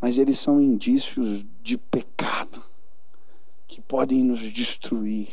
mas 0.00 0.16
eles 0.16 0.38
são 0.38 0.58
indícios 0.58 1.44
de 1.62 1.76
pecado 1.76 2.64
que 3.66 3.82
podem 3.82 4.24
nos 4.24 4.40
destruir. 4.40 5.28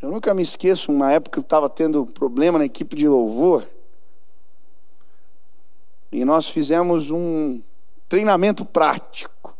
Eu 0.00 0.10
nunca 0.10 0.32
me 0.32 0.42
esqueço, 0.42 0.90
uma 0.90 1.12
época 1.12 1.38
eu 1.38 1.42
estava 1.42 1.68
tendo 1.68 2.06
problema 2.06 2.58
na 2.58 2.64
equipe 2.64 2.96
de 2.96 3.06
louvor. 3.06 3.68
E 6.10 6.24
nós 6.24 6.48
fizemos 6.48 7.10
um 7.10 7.60
treinamento 8.08 8.64
prático. 8.64 9.54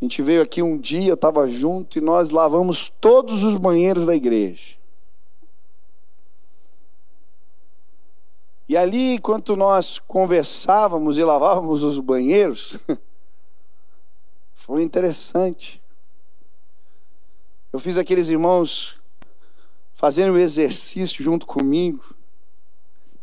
A 0.00 0.04
gente 0.04 0.20
veio 0.22 0.42
aqui 0.42 0.60
um 0.60 0.76
dia, 0.76 1.10
eu 1.10 1.14
estava 1.14 1.46
junto, 1.46 1.98
e 1.98 2.00
nós 2.00 2.30
lavamos 2.30 2.88
todos 3.00 3.44
os 3.44 3.54
banheiros 3.54 4.06
da 4.06 4.14
igreja. 4.14 4.76
E 8.68 8.76
ali, 8.76 9.14
enquanto 9.14 9.56
nós 9.56 9.98
conversávamos 10.00 11.16
e 11.16 11.22
lavávamos 11.22 11.82
os 11.84 11.98
banheiros, 12.00 12.76
foi 14.52 14.82
interessante. 14.82 15.80
Eu 17.72 17.78
fiz 17.78 17.98
aqueles 17.98 18.28
irmãos 18.28 18.96
fazendo 19.94 20.34
o 20.34 20.38
exercício 20.38 21.22
junto 21.22 21.44
comigo, 21.44 22.14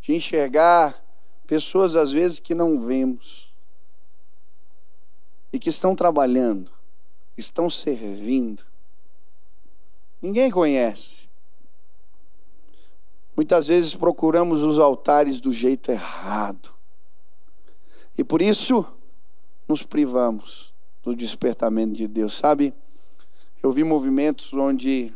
de 0.01 0.13
enxergar 0.13 1.03
pessoas 1.47 1.95
às 1.95 2.11
vezes 2.11 2.37
que 2.37 2.53
não 2.53 2.79
vemos 2.79 3.53
e 5.53 5.57
que 5.57 5.69
estão 5.69 5.95
trabalhando, 5.95 6.71
estão 7.37 7.69
servindo. 7.69 8.65
Ninguém 10.21 10.51
conhece. 10.51 11.29
Muitas 13.35 13.67
vezes 13.67 13.95
procuramos 13.95 14.61
os 14.61 14.77
altares 14.77 15.39
do 15.39 15.51
jeito 15.51 15.91
errado. 15.91 16.75
E 18.17 18.23
por 18.23 18.41
isso 18.41 18.85
nos 19.67 19.81
privamos 19.83 20.73
do 21.03 21.15
despertamento 21.15 21.93
de 21.93 22.07
Deus. 22.07 22.33
Sabe? 22.33 22.73
Eu 23.65 23.71
vi 23.71 23.83
movimentos 23.83 24.53
onde 24.53 25.11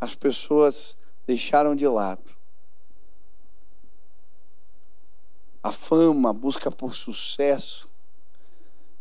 as 0.00 0.16
pessoas 0.16 0.96
deixaram 1.24 1.76
de 1.76 1.86
lado 1.86 2.34
a 5.62 5.70
fama, 5.70 6.30
a 6.30 6.32
busca 6.32 6.68
por 6.68 6.96
sucesso, 6.96 7.88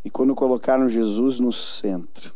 e 0.06 0.10
quando 0.12 0.36
colocaram 0.36 0.88
Jesus 0.88 1.40
no 1.40 1.52
centro, 1.52 2.32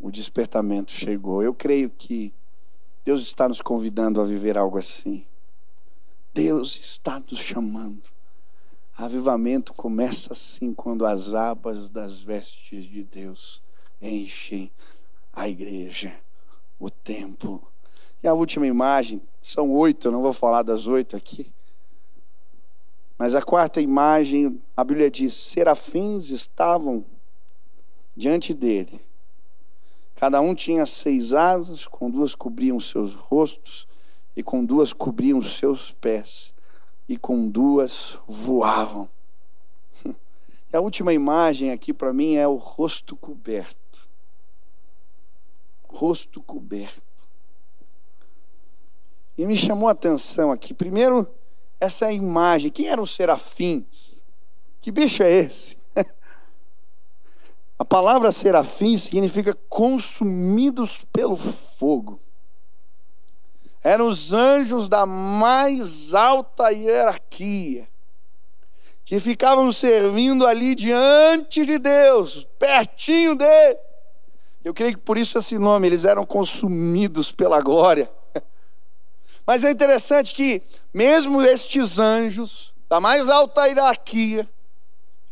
o 0.00 0.10
despertamento 0.10 0.90
chegou. 0.90 1.40
Eu 1.40 1.54
creio 1.54 1.88
que 1.88 2.34
Deus 3.04 3.22
está 3.22 3.46
nos 3.46 3.62
convidando 3.62 4.20
a 4.20 4.24
viver 4.24 4.58
algo 4.58 4.76
assim. 4.76 5.24
Deus 6.34 6.76
está 6.80 7.20
nos 7.20 7.38
chamando. 7.38 8.08
Avivamento 8.96 9.72
começa 9.72 10.32
assim 10.32 10.74
quando 10.74 11.06
as 11.06 11.32
abas 11.32 11.88
das 11.88 12.22
vestes 12.22 12.86
de 12.86 13.04
Deus 13.04 13.62
enchem 14.02 14.72
a 15.36 15.46
igreja, 15.46 16.18
o 16.80 16.88
templo. 16.88 17.62
E 18.22 18.26
a 18.26 18.32
última 18.32 18.66
imagem, 18.66 19.20
são 19.38 19.70
oito, 19.70 20.08
eu 20.08 20.12
não 20.12 20.22
vou 20.22 20.32
falar 20.32 20.62
das 20.62 20.86
oito 20.86 21.14
aqui. 21.14 21.46
Mas 23.18 23.34
a 23.34 23.42
quarta 23.42 23.80
imagem, 23.80 24.60
a 24.74 24.82
Bíblia 24.82 25.10
diz: 25.10 25.34
serafins 25.34 26.30
estavam 26.30 27.04
diante 28.16 28.54
dele. 28.54 29.00
Cada 30.16 30.40
um 30.40 30.54
tinha 30.54 30.86
seis 30.86 31.34
asas, 31.34 31.86
com 31.86 32.10
duas 32.10 32.34
cobriam 32.34 32.80
seus 32.80 33.12
rostos, 33.12 33.86
e 34.34 34.42
com 34.42 34.64
duas 34.64 34.94
cobriam 34.94 35.42
seus 35.42 35.92
pés, 35.92 36.54
e 37.06 37.18
com 37.18 37.46
duas 37.48 38.18
voavam. 38.26 39.08
E 40.72 40.76
a 40.76 40.80
última 40.80 41.12
imagem 41.12 41.70
aqui 41.70 41.92
para 41.92 42.12
mim 42.12 42.34
é 42.34 42.48
o 42.48 42.56
rosto 42.56 43.14
coberto 43.14 44.05
rosto 45.96 46.42
coberto. 46.42 47.02
E 49.38 49.46
me 49.46 49.56
chamou 49.56 49.88
a 49.88 49.92
atenção 49.92 50.52
aqui, 50.52 50.74
primeiro, 50.74 51.26
essa 51.80 52.12
imagem. 52.12 52.70
Quem 52.70 52.88
eram 52.88 53.02
os 53.02 53.14
serafins? 53.14 54.22
Que 54.80 54.90
bicho 54.90 55.22
é 55.22 55.30
esse? 55.30 55.76
A 57.78 57.84
palavra 57.84 58.30
serafim 58.30 58.96
significa 58.96 59.54
consumidos 59.68 61.04
pelo 61.12 61.36
fogo. 61.36 62.20
Eram 63.82 64.08
os 64.08 64.32
anjos 64.32 64.88
da 64.88 65.06
mais 65.06 66.12
alta 66.12 66.70
hierarquia, 66.70 67.88
que 69.04 69.20
ficavam 69.20 69.70
servindo 69.70 70.46
ali 70.46 70.74
diante 70.74 71.64
de 71.64 71.78
Deus, 71.78 72.48
pertinho 72.58 73.36
dele. 73.36 73.85
Eu 74.66 74.74
creio 74.74 74.94
que 74.94 75.00
por 75.00 75.16
isso 75.16 75.38
esse 75.38 75.56
nome, 75.60 75.86
eles 75.86 76.04
eram 76.04 76.26
consumidos 76.26 77.30
pela 77.30 77.60
glória. 77.60 78.10
Mas 79.46 79.62
é 79.62 79.70
interessante 79.70 80.34
que, 80.34 80.60
mesmo 80.92 81.40
estes 81.40 82.00
anjos, 82.00 82.74
da 82.88 82.98
mais 82.98 83.28
alta 83.28 83.64
hierarquia, 83.68 84.44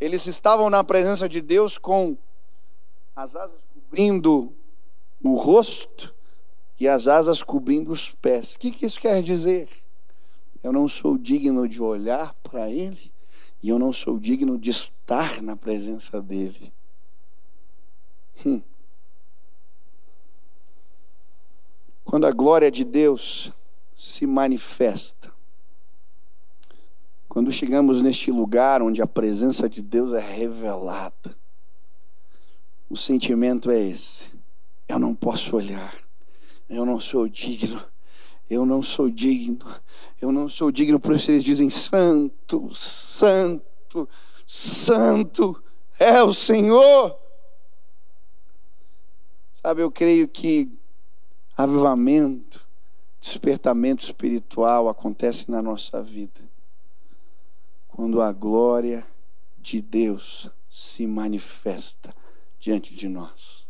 eles 0.01 0.29
estavam 0.29 0.71
na 0.71 0.85
presença 0.85 1.29
de 1.29 1.41
Deus 1.41 1.77
com 1.77 2.17
as 3.17 3.35
asas 3.35 3.67
cobrindo 3.75 4.53
o 5.21 5.35
rosto 5.35 6.15
e 6.79 6.87
as 6.87 7.09
asas 7.09 7.43
cobrindo 7.43 7.91
os 7.91 8.11
pés. 8.11 8.55
O 8.55 8.59
que, 8.61 8.87
isso 8.87 9.01
quer 9.01 9.21
dizer? 9.21 9.69
Eu 10.63 10.73
não 10.73 10.87
sou 10.87 11.19
digno 11.19 11.69
de 11.69 11.83
olhar 11.83 12.33
para 12.35 12.71
Ele 12.71 13.13
e 13.61 13.69
eu 13.69 13.81
não 13.81 13.93
sou 13.93 14.17
digno 14.17 14.57
de 14.57 14.71
estar 14.71 15.43
na 15.43 15.57
presença 15.57 16.23
dEle. 16.23 16.73
Hum. 18.47 18.63
Quando 22.05 22.27
a 22.27 22.31
glória 22.31 22.71
de 22.71 22.85
Deus 22.85 23.53
se 23.95 24.27
manifesta, 24.27 25.33
quando 27.29 27.51
chegamos 27.51 28.03
neste 28.03 28.31
lugar 28.31 28.83
onde 28.83 29.03
a 29.03 29.07
presença 29.07 29.69
de 29.69 29.83
Deus 29.83 30.13
é 30.13 30.21
revelada, 30.21 31.37
o 32.89 32.97
sentimento 32.97 33.71
é 33.71 33.81
esse: 33.81 34.27
eu 34.87 34.99
não 34.99 35.15
posso 35.15 35.57
olhar, 35.57 35.97
eu 36.69 36.85
não 36.85 37.01
sou 37.01 37.27
digno, 37.27 37.83
eu 38.49 38.65
não 38.65 38.83
sou 38.83 39.11
digno, 39.11 39.67
eu 40.21 40.31
não 40.31 40.49
sou 40.49 40.71
digno, 40.71 41.01
por 41.01 41.15
isso 41.17 41.31
eles 41.31 41.43
dizem: 41.43 41.71
Santo, 41.71 42.73
Santo, 42.73 44.09
Santo 44.47 45.61
é 45.99 46.23
o 46.23 46.33
Senhor. 46.33 47.19
Sabe, 49.53 49.81
eu 49.81 49.91
creio 49.91 50.29
que 50.29 50.71
avivamento, 51.57 52.67
despertamento 53.21 54.05
espiritual 54.05 54.89
acontece 54.89 55.51
na 55.51 55.63
nossa 55.63 56.03
vida. 56.03 56.41
Quando 57.89 58.21
a 58.21 58.33
glória 58.33 59.05
de 59.59 59.81
Deus 59.81 60.51
se 60.69 61.07
manifesta 61.07 62.15
diante 62.59 62.95
de 62.95 63.09
nós. 63.09 63.69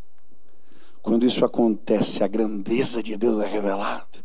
Quando 1.03 1.27
isso 1.27 1.45
acontece, 1.45 2.25
a 2.25 2.27
grandeza 2.27 3.03
de 3.03 3.17
Deus 3.17 3.39
é 3.45 3.47
revelada. 3.47 4.25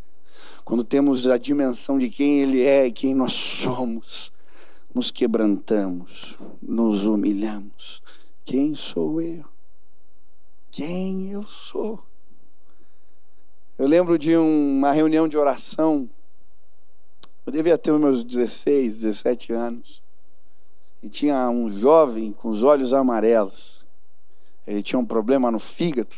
Quando 0.63 0.84
temos 0.84 1.28
a 1.28 1.38
dimensão 1.38 2.00
de 2.00 2.10
quem 2.10 2.41
Ele 2.41 2.63
é 2.63 2.88
e 2.88 2.91
quem 2.91 3.13
nós 3.13 3.34
somos, 3.34 4.32
nos 4.95 5.12
quebrantamos, 5.12 6.38
nos 6.62 7.06
humilhamos. 7.06 8.02
Quem 8.45 8.74
sou 8.74 9.22
eu? 9.22 9.43
Quem 10.72 11.32
eu 11.32 11.43
sou? 11.43 12.09
Eu 13.80 13.88
lembro 13.88 14.20
de 14.20 14.36
uma 14.36 14.92
reunião 14.92 15.26
de 15.26 15.38
oração. 15.38 16.10
Eu 17.46 17.54
devia 17.54 17.78
ter 17.78 17.98
meus 17.98 18.26
16, 18.26 19.00
17 19.04 19.54
anos. 19.54 20.04
E 21.02 21.08
tinha 21.08 21.50
um 21.50 21.70
jovem 21.70 22.34
com 22.34 22.50
os 22.50 22.62
olhos 22.62 22.92
amarelos. 22.92 23.86
Ele 24.68 24.84
tinha 24.84 25.00
um 25.00 25.06
problema 25.06 25.50
no 25.50 25.60
fígado. 25.60 26.13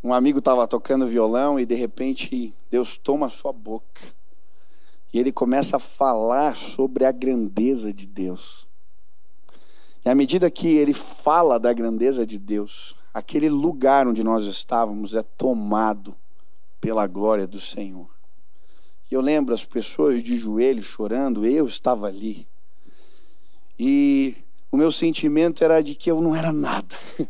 Um 0.00 0.14
amigo 0.14 0.38
estava 0.38 0.64
tocando 0.68 1.08
violão 1.08 1.58
e 1.58 1.66
de 1.66 1.74
repente 1.74 2.54
Deus 2.70 2.96
toma 2.96 3.26
a 3.26 3.30
sua 3.30 3.52
boca. 3.52 4.00
E 5.12 5.18
ele 5.18 5.32
começa 5.32 5.74
a 5.74 5.80
falar 5.80 6.56
sobre 6.56 7.04
a 7.04 7.10
grandeza 7.10 7.92
de 7.92 8.06
Deus. 8.06 8.68
E 10.04 10.08
à 10.08 10.14
medida 10.14 10.48
que 10.48 10.68
ele 10.68 10.94
fala 10.94 11.58
da 11.58 11.72
grandeza 11.72 12.24
de 12.24 12.38
Deus, 12.38 12.94
aquele 13.12 13.48
lugar 13.48 14.06
onde 14.06 14.22
nós 14.22 14.46
estávamos 14.46 15.14
é 15.14 15.22
tomado 15.22 16.14
pela 16.80 17.06
glória 17.06 17.46
do 17.46 17.60
Senhor. 17.60 18.10
E 19.10 19.14
eu 19.14 19.20
lembro 19.20 19.54
as 19.54 19.64
pessoas 19.64 20.22
de 20.22 20.36
joelhos 20.36 20.86
chorando, 20.86 21.44
eu 21.44 21.66
estava 21.66 22.06
ali. 22.06 22.48
E 23.78 24.34
o 24.70 24.76
meu 24.76 24.90
sentimento 24.90 25.62
era 25.62 25.82
de 25.82 25.94
que 25.94 26.10
eu 26.10 26.20
não 26.20 26.34
era 26.34 26.52
nada. 26.52 26.96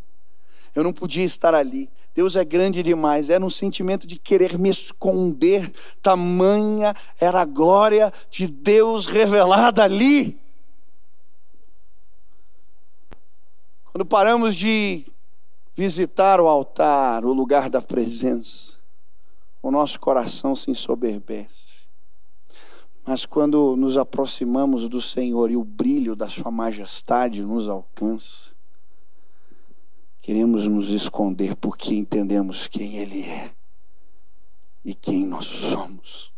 Eu 0.75 0.83
não 0.83 0.93
podia 0.93 1.23
estar 1.23 1.55
ali. 1.55 1.91
Deus 2.15 2.35
é 2.35 2.43
grande 2.47 2.83
demais. 2.83 3.29
Era 3.29 3.45
um 3.45 3.51
sentimento 3.51 4.07
de 4.07 4.19
querer 4.19 4.59
me 4.59 4.71
esconder. 4.71 5.71
Tamanha 6.01 6.95
era 7.21 7.43
a 7.43 7.45
glória 7.45 8.11
de 8.31 8.47
Deus 8.47 9.05
revelada 9.05 9.85
ali. 9.85 10.41
Quando 13.85 14.07
paramos 14.07 14.57
de 14.57 15.05
visitar 15.75 16.41
o 16.41 16.49
altar, 16.49 17.25
o 17.25 17.33
lugar 17.33 17.71
da 17.71 17.81
presença, 17.81 18.79
o 19.63 19.71
nosso 19.71 19.99
coração 19.99 20.55
se 20.55 20.71
ensoberbece. 20.71 21.83
Mas 23.05 23.27
quando 23.27 23.77
nos 23.77 23.97
aproximamos 23.97 24.89
do 24.89 25.01
Senhor 25.01 25.51
e 25.51 25.57
o 25.57 25.65
brilho 25.65 26.15
da 26.15 26.29
Sua 26.29 26.51
majestade 26.51 27.43
nos 27.43 27.69
alcança, 27.69 28.53
Queremos 30.23 30.69
nos 30.69 30.91
esconder 30.91 31.57
porque 31.57 31.93
entendemos 31.97 32.69
quem 32.69 32.99
Ele 32.99 33.25
é 33.25 33.53
e 34.85 34.95
quem 34.95 35.27
nós 35.27 35.47
somos. 35.47 36.33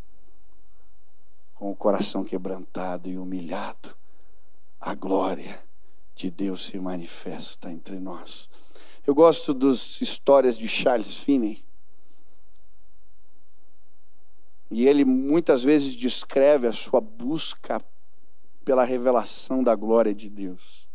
Com 1.53 1.69
o 1.69 1.75
coração 1.75 2.23
quebrantado 2.23 3.07
e 3.07 3.15
humilhado, 3.15 3.95
a 4.81 4.95
glória 4.95 5.63
de 6.15 6.31
Deus 6.31 6.65
se 6.65 6.79
manifesta 6.79 7.71
entre 7.71 7.99
nós. 7.99 8.49
Eu 9.05 9.13
gosto 9.13 9.53
das 9.53 10.01
histórias 10.01 10.57
de 10.57 10.67
Charles 10.67 11.17
Finney. 11.17 11.63
E 14.71 14.87
ele 14.87 15.05
muitas 15.05 15.63
vezes 15.63 15.95
descreve 15.95 16.65
a 16.65 16.73
sua 16.73 16.99
busca 16.99 17.79
pela 18.63 18.83
revelação 18.83 19.63
da 19.63 19.75
glória 19.75 20.11
de 20.11 20.27
Deus. 20.27 20.89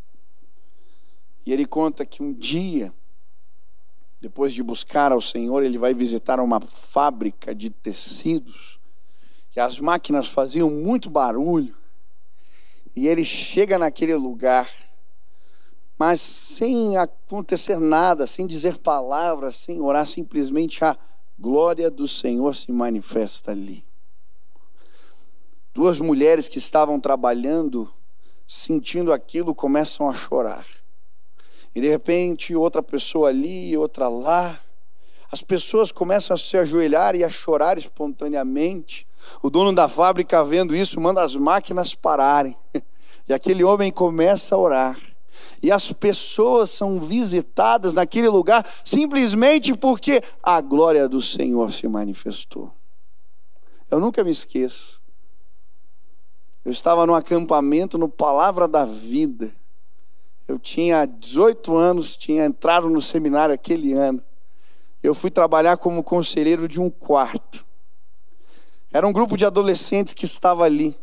E 1.47 1.53
ele 1.53 1.65
conta 1.65 2.05
que 2.05 2.21
um 2.21 2.33
dia, 2.33 2.93
depois 4.21 4.53
de 4.53 4.63
buscar 4.63 5.13
ao 5.13 5.21
Senhor, 5.21 5.63
ele 5.63 5.79
vai 5.79 5.95
visitar 5.95 6.41
uma 6.41 6.61
fábrica 6.61 7.55
de 7.55 7.71
tecidos. 7.71 8.81
E 9.55 9.61
as 9.61 9.79
máquinas 9.79 10.27
faziam 10.29 10.69
muito 10.69 11.09
barulho. 11.09 11.77
E 12.95 13.07
ele 13.07 13.25
chega 13.25 13.79
naquele 13.79 14.17
lugar, 14.17 14.69
mas 16.01 16.19
sem 16.23 16.97
acontecer 16.97 17.79
nada, 17.79 18.27
sem 18.27 18.47
dizer 18.47 18.79
palavras, 18.79 19.57
sem 19.57 19.83
orar, 19.83 20.07
simplesmente 20.07 20.83
a 20.83 20.97
glória 21.39 21.91
do 21.91 22.09
Senhor 22.09 22.55
se 22.55 22.73
manifesta 22.73 23.51
ali. 23.51 23.85
Duas 25.75 26.01
mulheres 26.01 26.49
que 26.49 26.57
estavam 26.57 26.99
trabalhando, 26.99 27.93
sentindo 28.47 29.13
aquilo, 29.13 29.55
começam 29.55 30.09
a 30.09 30.15
chorar. 30.15 30.65
E 31.75 31.83
de 31.83 31.89
repente, 31.91 32.57
outra 32.57 32.83
pessoa 32.83 33.29
ali, 33.29 33.77
outra 33.77 34.09
lá. 34.09 34.59
As 35.31 35.43
pessoas 35.43 35.93
começam 35.93 36.35
a 36.35 36.39
se 36.39 36.57
ajoelhar 36.57 37.15
e 37.15 37.23
a 37.23 37.29
chorar 37.29 37.77
espontaneamente. 37.77 39.07
O 39.43 39.51
dono 39.51 39.75
da 39.75 39.87
fábrica, 39.87 40.43
vendo 40.43 40.75
isso, 40.75 40.99
manda 40.99 41.23
as 41.23 41.37
máquinas 41.37 41.95
pararem. 41.95 42.57
E 43.29 43.33
aquele 43.33 43.63
homem 43.63 43.93
começa 43.93 44.57
a 44.57 44.59
orar. 44.59 45.10
E 45.63 45.71
as 45.71 45.93
pessoas 45.93 46.71
são 46.71 46.99
visitadas 47.01 47.95
naquele 47.95 48.29
lugar 48.29 48.67
simplesmente 48.85 49.75
porque 49.75 50.23
a 50.43 50.61
glória 50.61 51.09
do 51.09 51.21
Senhor 51.21 51.73
se 51.73 51.87
manifestou. 51.87 52.73
Eu 53.91 54.01
nunca 54.01 54.25
me 54.25 54.31
esqueço. 54.31 55.01
Eu 56.65 56.73
estava 56.73 57.07
no 57.07 57.15
acampamento 57.15 57.99
no 57.99 58.09
Palavra 58.09 58.69
da 58.69 58.85
Vida. 58.85 59.51
Eu 60.47 60.59
tinha 60.59 61.07
18 61.07 61.77
anos, 61.77 62.17
tinha 62.17 62.45
entrado 62.45 62.89
no 62.89 63.01
seminário 63.01 63.55
aquele 63.55 63.93
ano. 63.93 64.23
Eu 65.03 65.15
fui 65.15 65.31
trabalhar 65.31 65.77
como 65.77 66.03
conselheiro 66.03 66.69
de 66.69 66.81
um 66.81 66.91
quarto. 66.91 67.65
Era 68.93 69.07
um 69.07 69.13
grupo 69.13 69.37
de 69.37 69.47
adolescentes 69.47 70.13
que 70.13 70.25
estava 70.25 70.65
ali. 70.65 70.97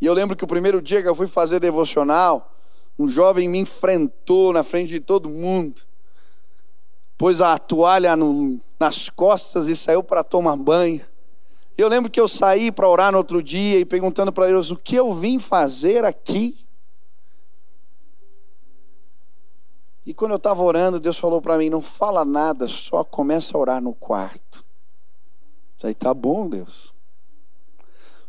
E 0.00 0.06
eu 0.06 0.12
lembro 0.12 0.36
que 0.36 0.44
o 0.44 0.48
primeiro 0.48 0.82
dia 0.82 1.02
que 1.02 1.08
eu 1.08 1.14
fui 1.14 1.26
fazer 1.26 1.60
devocional, 1.60 2.50
um 2.98 3.08
jovem 3.08 3.48
me 3.48 3.58
enfrentou 3.58 4.52
na 4.52 4.62
frente 4.62 4.88
de 4.88 5.00
todo 5.00 5.28
mundo, 5.28 5.82
pôs 7.16 7.40
a 7.40 7.58
toalha 7.58 8.16
no, 8.16 8.60
nas 8.78 9.08
costas 9.08 9.66
e 9.66 9.76
saiu 9.76 10.02
para 10.02 10.24
tomar 10.24 10.56
banho. 10.56 11.04
Eu 11.76 11.88
lembro 11.88 12.10
que 12.10 12.20
eu 12.20 12.28
saí 12.28 12.70
para 12.70 12.88
orar 12.88 13.12
no 13.12 13.18
outro 13.18 13.42
dia 13.42 13.78
e 13.78 13.84
perguntando 13.84 14.32
para 14.32 14.46
Deus 14.46 14.70
o 14.70 14.76
que 14.76 14.96
eu 14.96 15.12
vim 15.12 15.38
fazer 15.38 16.04
aqui. 16.04 16.56
E 20.04 20.12
quando 20.12 20.32
eu 20.32 20.36
estava 20.36 20.62
orando, 20.62 20.98
Deus 20.98 21.18
falou 21.18 21.40
para 21.40 21.56
mim: 21.56 21.70
não 21.70 21.80
fala 21.80 22.24
nada, 22.24 22.66
só 22.66 23.04
começa 23.04 23.56
a 23.56 23.60
orar 23.60 23.80
no 23.80 23.94
quarto. 23.94 24.64
Aí 25.82 25.94
tá 25.94 26.12
bom, 26.12 26.48
Deus. 26.48 26.94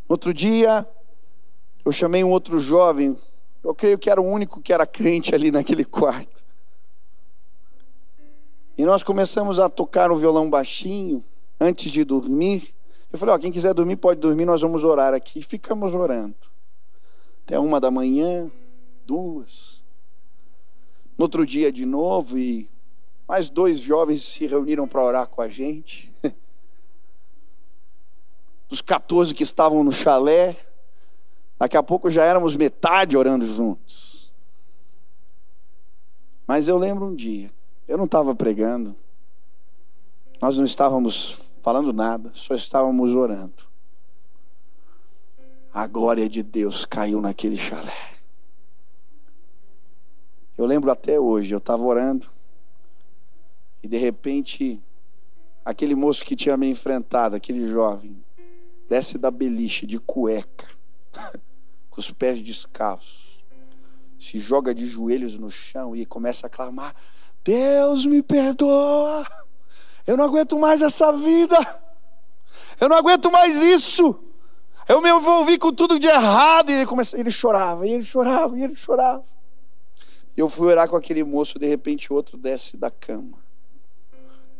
No 0.08 0.14
outro 0.14 0.34
dia, 0.34 0.88
eu 1.84 1.92
chamei 1.92 2.24
um 2.24 2.30
outro 2.30 2.60
jovem, 2.60 3.18
eu 3.64 3.76
creio 3.76 3.98
que 3.98 4.10
era 4.10 4.22
o 4.22 4.26
único 4.26 4.62
que 4.62 4.74
era 4.74 4.86
crente 4.86 5.36
ali 5.36 5.52
naquele 5.52 5.86
quarto. 5.86 6.44
E 8.78 8.86
nós 8.86 9.04
começamos 9.04 9.60
a 9.60 9.70
tocar 9.70 10.12
um 10.12 10.16
violão 10.16 10.50
baixinho 10.50 11.24
antes 11.60 11.92
de 11.92 12.04
dormir. 12.04 12.74
Eu 13.12 13.20
falei: 13.20 13.36
ó, 13.36 13.38
quem 13.38 13.52
quiser 13.52 13.74
dormir 13.74 13.98
pode 13.98 14.20
dormir, 14.20 14.46
nós 14.46 14.62
vamos 14.62 14.84
orar 14.84 15.14
aqui. 15.14 15.40
E 15.40 15.44
ficamos 15.44 15.94
orando. 15.94 16.36
Até 17.46 17.60
uma 17.60 17.80
da 17.80 17.92
manhã, 17.92 18.52
duas. 19.06 19.84
No 21.18 21.26
outro 21.26 21.46
dia 21.46 21.72
de 21.72 21.86
novo, 21.86 22.38
e 22.38 22.68
mais 23.28 23.50
dois 23.50 23.80
jovens 23.80 24.24
se 24.24 24.48
reuniram 24.48 24.88
para 24.88 25.04
orar 25.04 25.28
com 25.28 25.42
a 25.42 25.48
gente. 25.48 26.12
Dos 28.68 28.82
14 28.82 29.36
que 29.36 29.44
estavam 29.44 29.84
no 29.84 29.92
chalé, 29.92 30.56
daqui 31.62 31.78
a 31.78 31.84
pouco 31.84 32.10
já 32.10 32.24
éramos 32.24 32.56
metade 32.56 33.16
orando 33.16 33.46
juntos. 33.46 34.34
Mas 36.48 36.68
eu 36.68 36.76
lembro 36.76 37.06
um 37.06 37.16
dia, 37.16 37.52
eu 37.88 38.00
não 38.00 38.06
estava 38.06 38.34
pregando, 38.34 38.96
nós 40.42 40.58
não 40.58 40.66
estávamos 40.66 41.40
falando 41.62 41.94
nada, 41.94 42.32
só 42.34 42.56
estávamos 42.56 43.16
orando. 43.16 43.70
A 45.72 45.86
glória 45.86 46.28
de 46.28 46.42
Deus 46.42 46.84
caiu 46.84 47.22
naquele 47.22 47.60
chalé. 47.60 47.94
Eu 50.58 50.66
lembro 50.66 50.90
até 50.90 51.20
hoje, 51.20 51.54
eu 51.54 51.60
estava 51.60 51.84
orando 51.84 52.28
e 53.84 53.88
de 53.88 53.98
repente 53.98 54.82
aquele 55.64 55.94
moço 55.94 56.26
que 56.26 56.36
tinha 56.36 56.58
me 56.58 56.68
enfrentado, 56.68 57.36
aquele 57.36 57.68
jovem, 57.68 58.20
desce 58.90 59.20
da 59.20 59.30
beliche 59.30 59.86
de 59.86 60.00
cueca, 60.00 60.68
com 61.92 62.00
os 62.00 62.10
pés 62.10 62.42
descalços, 62.42 63.44
se 64.18 64.40
joga 64.40 64.74
de 64.74 64.86
joelhos 64.86 65.38
no 65.38 65.52
chão 65.52 65.96
e 65.96 66.06
começa 66.06 66.48
a 66.48 66.50
clamar: 66.50 66.96
Deus 67.44 68.06
me 68.06 68.24
perdoa, 68.24 69.28
eu 70.08 70.18
não 70.18 70.26
aguento 70.26 70.58
mais 70.58 70.82
essa 70.82 71.12
vida, 71.12 71.58
eu 72.80 72.90
não 72.90 72.98
aguento 72.98 73.32
mais 73.32 73.62
isso. 73.62 74.18
Eu 74.88 75.00
me 75.02 75.10
envolvi 75.10 75.58
com 75.58 75.72
tudo 75.72 76.00
de 76.00 76.08
errado. 76.08 76.72
E 76.72 76.74
ele, 76.74 76.86
começa, 76.86 77.18
ele 77.18 77.32
chorava, 77.32 77.86
e 77.86 77.92
ele 77.92 78.04
chorava, 78.04 78.58
e 78.58 78.64
ele 78.64 78.76
chorava. 78.76 79.24
E 80.36 80.40
eu 80.40 80.50
fui 80.50 80.68
orar 80.68 80.90
com 80.90 80.96
aquele 80.96 81.24
moço, 81.24 81.60
de 81.60 81.68
repente 81.68 82.12
outro 82.12 82.38
desce 82.38 82.78
da 82.78 82.90
cama. 82.90 83.38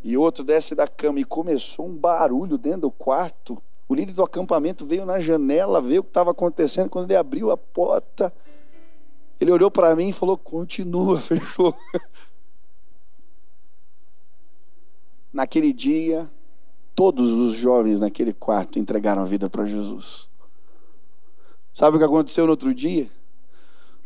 E 0.04 0.18
outro 0.18 0.44
desce 0.44 0.76
da 0.76 0.88
cama 0.88 1.20
e 1.20 1.24
começou 1.24 1.88
um 1.88 1.96
barulho 1.96 2.58
dentro 2.58 2.82
do 2.82 2.92
quarto. 2.92 3.62
O 3.92 3.94
líder 3.94 4.14
do 4.14 4.24
acampamento 4.24 4.86
veio 4.86 5.06
na 5.06 5.20
janela 5.20 5.82
ver 5.82 6.00
o 6.00 6.04
que 6.04 6.12
estava 6.12 6.32
acontecendo. 6.32 6.90
Quando 6.90 7.12
ele 7.12 7.18
abriu 7.18 7.52
a 7.52 7.58
porta, 7.58 8.34
ele 9.38 9.52
olhou 9.52 9.70
para 9.70 9.94
mim 9.98 10.08
e 10.08 10.14
falou: 10.14 10.38
Continua, 10.38 11.20
fechou. 11.20 11.76
Naquele 15.34 15.74
dia, 15.74 16.32
todos 16.96 17.34
os 17.34 17.54
jovens 17.54 18.00
naquele 18.00 18.32
quarto 18.32 18.80
entregaram 18.80 19.24
a 19.24 19.26
vida 19.26 19.50
para 19.50 19.66
Jesus. 19.66 20.30
Sabe 21.74 21.98
o 21.98 22.00
que 22.00 22.06
aconteceu 22.06 22.46
no 22.46 22.52
outro 22.52 22.74
dia? 22.74 23.12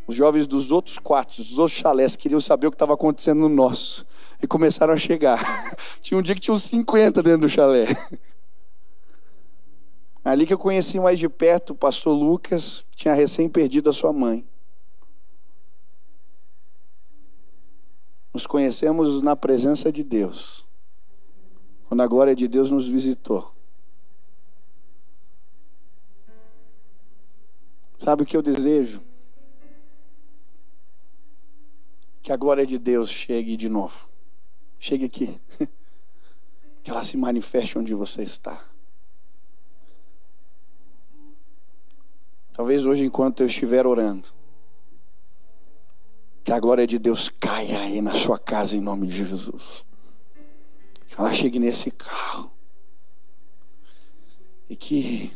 Os 0.08 0.16
jovens 0.16 0.48
dos 0.48 0.72
outros 0.72 0.98
quartos, 0.98 1.50
dos 1.50 1.60
outros 1.60 1.78
chalés, 1.78 2.16
queriam 2.16 2.42
saber 2.42 2.66
o 2.66 2.72
que 2.72 2.76
estava 2.76 2.96
acontecendo 2.96 3.42
no 3.42 3.50
nosso. 3.50 4.04
E 4.42 4.48
começaram 4.48 4.96
a 4.96 4.98
chegar. 4.98 5.40
tinha 6.02 6.20
um 6.20 6.24
dia 6.24 6.34
que 6.34 6.42
tinha 6.42 6.56
uns 6.56 6.64
50 6.64 7.22
dentro 7.22 7.42
do 7.42 7.50
chalé. 7.50 7.86
Ali 10.26 10.48
que 10.48 10.54
eu 10.54 10.58
conheci 10.58 11.00
mais 11.00 11.20
de 11.20 11.30
perto 11.30 11.74
o 11.74 11.76
pastor 11.76 12.18
Lucas, 12.18 12.84
que 12.90 12.98
tinha 12.98 13.14
recém 13.14 13.48
perdido 13.48 13.92
a 13.92 13.94
sua 13.94 14.12
mãe. 14.12 14.44
Nos 18.34 18.48
conhecemos 18.48 19.22
na 19.22 19.36
presença 19.36 19.92
de 19.92 20.04
Deus, 20.04 20.66
quando 21.88 22.02
a 22.02 22.08
glória 22.08 22.36
de 22.36 22.48
Deus 22.48 22.72
nos 22.72 22.88
visitou. 22.90 23.54
Sabe 28.00 28.24
o 28.24 28.26
que 28.26 28.36
eu 28.36 28.42
desejo? 28.42 29.04
Que 32.24 32.32
a 32.32 32.36
glória 32.36 32.66
de 32.66 32.80
Deus 32.80 33.12
chegue 33.12 33.56
de 33.56 33.70
novo. 33.70 34.10
Chegue 34.80 35.06
aqui. 35.06 35.40
Que 36.84 36.92
ela 36.92 37.04
se 37.04 37.18
manifeste 37.18 37.80
onde 37.80 37.96
você 37.96 38.22
está. 38.22 38.64
Talvez 42.56 42.86
hoje, 42.86 43.04
enquanto 43.04 43.42
eu 43.42 43.48
estiver 43.48 43.86
orando, 43.86 44.30
que 46.42 46.54
a 46.54 46.60
glória 46.60 46.88
de 46.88 46.98
Deus 46.98 47.28
caia 47.28 47.80
aí 47.80 48.02
na 48.02 48.14
sua 48.14 48.40
casa 48.40 48.78
em 48.78 48.80
nome 48.80 49.08
de 49.08 49.26
Jesus. 49.26 49.84
Que 51.06 51.20
ela 51.20 51.34
chegue 51.34 51.60
nesse 51.60 51.92
carro. 51.92 52.50
E 54.70 54.76
que 54.76 55.34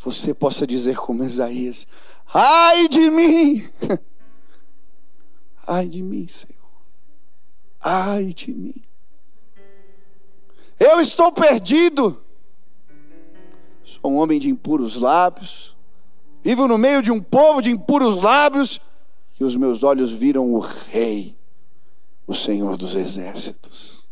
você 0.00 0.34
possa 0.34 0.66
dizer 0.66 0.96
como 0.96 1.22
Isaías: 1.22 1.86
Ai 2.34 2.88
de 2.88 3.10
mim! 3.10 3.68
Ai 5.68 5.86
de 5.86 6.02
mim, 6.02 6.26
Senhor. 6.26 6.56
Ai 7.80 8.34
de 8.34 8.52
mim. 8.52 8.82
Eu 10.80 11.00
estou 11.00 11.30
perdido. 11.30 12.20
Sou 13.84 14.10
um 14.10 14.16
homem 14.16 14.40
de 14.40 14.48
impuros 14.48 14.96
lábios. 14.96 15.75
Vivo 16.42 16.68
no 16.68 16.78
meio 16.78 17.02
de 17.02 17.10
um 17.10 17.20
povo 17.20 17.60
de 17.60 17.70
impuros 17.70 18.20
lábios. 18.22 18.80
E 19.38 19.44
os 19.44 19.56
meus 19.56 19.82
olhos 19.82 20.12
viram 20.12 20.52
o 20.52 20.58
Rei, 20.58 21.36
o 22.26 22.34
Senhor 22.34 22.76
dos 22.76 22.94
Exércitos. 22.94 24.05